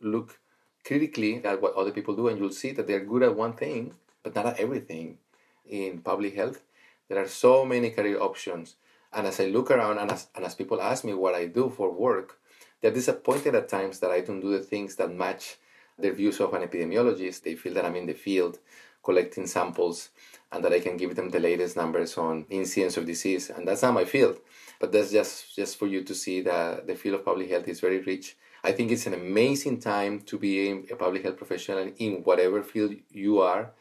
Look 0.01 0.39
critically 0.83 1.43
at 1.45 1.61
what 1.61 1.75
other 1.75 1.91
people 1.91 2.15
do, 2.15 2.27
and 2.27 2.37
you'll 2.37 2.51
see 2.51 2.71
that 2.71 2.87
they're 2.87 3.05
good 3.05 3.23
at 3.23 3.35
one 3.35 3.53
thing, 3.53 3.93
but 4.23 4.35
not 4.35 4.45
at 4.45 4.59
everything. 4.59 5.17
In 5.65 5.99
public 5.99 6.35
health, 6.35 6.63
there 7.07 7.21
are 7.21 7.27
so 7.27 7.63
many 7.65 7.91
career 7.91 8.19
options. 8.19 8.75
And 9.13 9.27
as 9.27 9.39
I 9.39 9.45
look 9.45 9.71
around 9.71 9.99
and 9.99 10.11
as, 10.11 10.27
and 10.35 10.43
as 10.43 10.55
people 10.55 10.81
ask 10.81 11.05
me 11.05 11.13
what 11.13 11.35
I 11.35 11.45
do 11.45 11.69
for 11.69 11.91
work, 11.91 12.39
they're 12.81 12.91
disappointed 12.91 13.55
at 13.55 13.69
times 13.69 13.99
that 13.99 14.11
I 14.11 14.21
don't 14.21 14.39
do 14.39 14.51
the 14.51 14.63
things 14.63 14.95
that 14.95 15.13
match 15.13 15.57
their 15.97 16.13
views 16.13 16.39
of 16.39 16.53
an 16.53 16.67
epidemiologist. 16.67 17.43
They 17.43 17.55
feel 17.55 17.73
that 17.75 17.85
I'm 17.85 17.95
in 17.95 18.07
the 18.07 18.13
field 18.13 18.59
collecting 19.03 19.47
samples 19.47 20.09
and 20.51 20.63
that 20.63 20.73
I 20.73 20.79
can 20.79 20.97
give 20.97 21.15
them 21.15 21.29
the 21.29 21.39
latest 21.39 21.75
numbers 21.75 22.17
on 22.17 22.45
incidence 22.49 22.97
of 22.97 23.05
disease. 23.05 23.49
And 23.49 23.67
that's 23.67 23.81
not 23.81 23.93
my 23.93 24.05
field. 24.05 24.37
But 24.79 24.91
that's 24.91 25.11
just, 25.11 25.55
just 25.55 25.77
for 25.77 25.87
you 25.87 26.03
to 26.03 26.13
see 26.13 26.41
that 26.41 26.87
the 26.87 26.95
field 26.95 27.15
of 27.15 27.25
public 27.25 27.49
health 27.49 27.67
is 27.67 27.79
very 27.79 27.99
rich. 27.99 28.35
I 28.63 28.71
think 28.71 28.91
it's 28.91 29.07
an 29.07 29.13
amazing 29.13 29.79
time 29.79 30.21
to 30.21 30.37
be 30.37 30.69
a 30.91 30.95
public 30.95 31.23
health 31.23 31.37
professional 31.37 31.91
in 31.97 32.23
whatever 32.23 32.61
field 32.61 32.93
you 33.11 33.39
are 33.39 33.71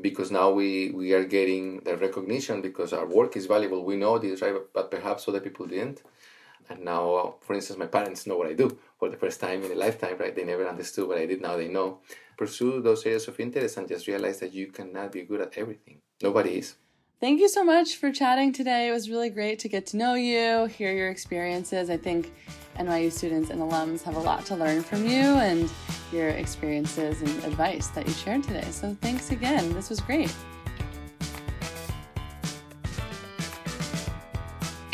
because 0.00 0.30
now 0.30 0.50
we, 0.50 0.90
we 0.90 1.12
are 1.12 1.24
getting 1.24 1.80
the 1.80 1.96
recognition 1.96 2.60
because 2.60 2.92
our 2.92 3.06
work 3.06 3.36
is 3.36 3.46
valuable. 3.46 3.84
We 3.84 3.96
know 3.96 4.18
this, 4.18 4.42
right? 4.42 4.54
But 4.72 4.90
perhaps 4.90 5.28
other 5.28 5.40
people 5.40 5.66
didn't. 5.66 6.02
And 6.68 6.84
now, 6.84 7.36
for 7.40 7.54
instance, 7.54 7.78
my 7.78 7.86
parents 7.86 8.26
know 8.26 8.36
what 8.36 8.46
I 8.46 8.54
do 8.54 8.78
for 8.98 9.08
the 9.08 9.16
first 9.16 9.40
time 9.40 9.62
in 9.62 9.72
a 9.72 9.74
lifetime, 9.74 10.16
right? 10.18 10.34
They 10.34 10.44
never 10.44 10.66
understood 10.66 11.08
what 11.08 11.18
I 11.18 11.26
did. 11.26 11.40
Now 11.40 11.56
they 11.56 11.68
know. 11.68 12.00
Pursue 12.36 12.80
those 12.80 13.06
areas 13.06 13.28
of 13.28 13.38
interest 13.38 13.76
and 13.76 13.86
just 13.86 14.06
realize 14.06 14.40
that 14.40 14.52
you 14.52 14.68
cannot 14.68 15.12
be 15.12 15.22
good 15.22 15.40
at 15.40 15.56
everything. 15.56 16.00
Nobody 16.22 16.58
is. 16.58 16.74
Thank 17.20 17.40
you 17.40 17.48
so 17.48 17.64
much 17.64 17.96
for 17.96 18.10
chatting 18.12 18.52
today. 18.52 18.88
It 18.88 18.92
was 18.92 19.08
really 19.08 19.30
great 19.30 19.58
to 19.60 19.68
get 19.68 19.86
to 19.86 19.96
know 19.96 20.14
you, 20.14 20.66
hear 20.66 20.92
your 20.92 21.08
experiences. 21.08 21.88
I 21.88 21.96
think 21.96 22.32
NYU 22.76 23.10
students 23.10 23.50
and 23.50 23.60
alums 23.60 24.02
have 24.02 24.16
a 24.16 24.20
lot 24.20 24.44
to 24.46 24.56
learn 24.56 24.82
from 24.82 25.06
you 25.06 25.20
and 25.20 25.70
your 26.12 26.28
experiences 26.30 27.22
and 27.22 27.30
advice 27.44 27.86
that 27.88 28.06
you 28.06 28.12
shared 28.12 28.42
today. 28.42 28.66
So 28.70 28.96
thanks 29.00 29.30
again. 29.30 29.72
This 29.72 29.90
was 29.90 30.00
great. 30.00 30.34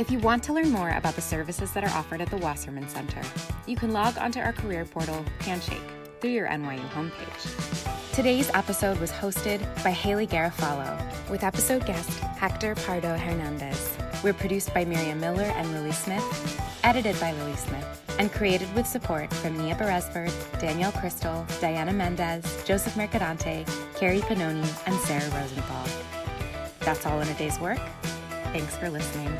If 0.00 0.10
you 0.10 0.18
want 0.18 0.42
to 0.44 0.54
learn 0.54 0.70
more 0.70 0.88
about 0.96 1.14
the 1.14 1.20
services 1.20 1.72
that 1.72 1.84
are 1.84 1.90
offered 1.90 2.22
at 2.22 2.30
the 2.30 2.38
Wasserman 2.38 2.88
Center, 2.88 3.20
you 3.66 3.76
can 3.76 3.92
log 3.92 4.16
onto 4.16 4.40
our 4.40 4.54
career 4.54 4.86
portal, 4.86 5.22
Handshake, 5.40 5.82
through 6.22 6.30
your 6.30 6.48
NYU 6.48 6.88
homepage. 6.88 8.14
Today's 8.14 8.50
episode 8.54 8.98
was 8.98 9.12
hosted 9.12 9.60
by 9.84 9.90
Haley 9.90 10.26
Garofalo, 10.26 10.98
with 11.28 11.44
episode 11.44 11.84
guest 11.84 12.18
Hector 12.18 12.74
Pardo 12.76 13.14
Hernandez. 13.18 13.94
We're 14.24 14.32
produced 14.32 14.72
by 14.72 14.86
Miriam 14.86 15.20
Miller 15.20 15.42
and 15.42 15.70
Lily 15.74 15.92
Smith, 15.92 16.24
edited 16.82 17.20
by 17.20 17.32
Lily 17.32 17.56
Smith, 17.56 18.02
and 18.18 18.32
created 18.32 18.74
with 18.74 18.86
support 18.86 19.30
from 19.34 19.58
Nia 19.58 19.74
Beresford, 19.74 20.32
Danielle 20.58 20.92
Crystal, 20.92 21.44
Diana 21.60 21.92
Mendez, 21.92 22.64
Joseph 22.64 22.94
Mercadante, 22.94 23.68
Carrie 23.96 24.20
Panoni, 24.20 24.66
and 24.86 24.98
Sarah 25.00 25.30
Rosenthal. 25.38 25.86
That's 26.78 27.04
all 27.04 27.20
in 27.20 27.28
a 27.28 27.34
day's 27.34 27.60
work. 27.60 27.80
Thanks 28.54 28.78
for 28.78 28.88
listening. 28.88 29.30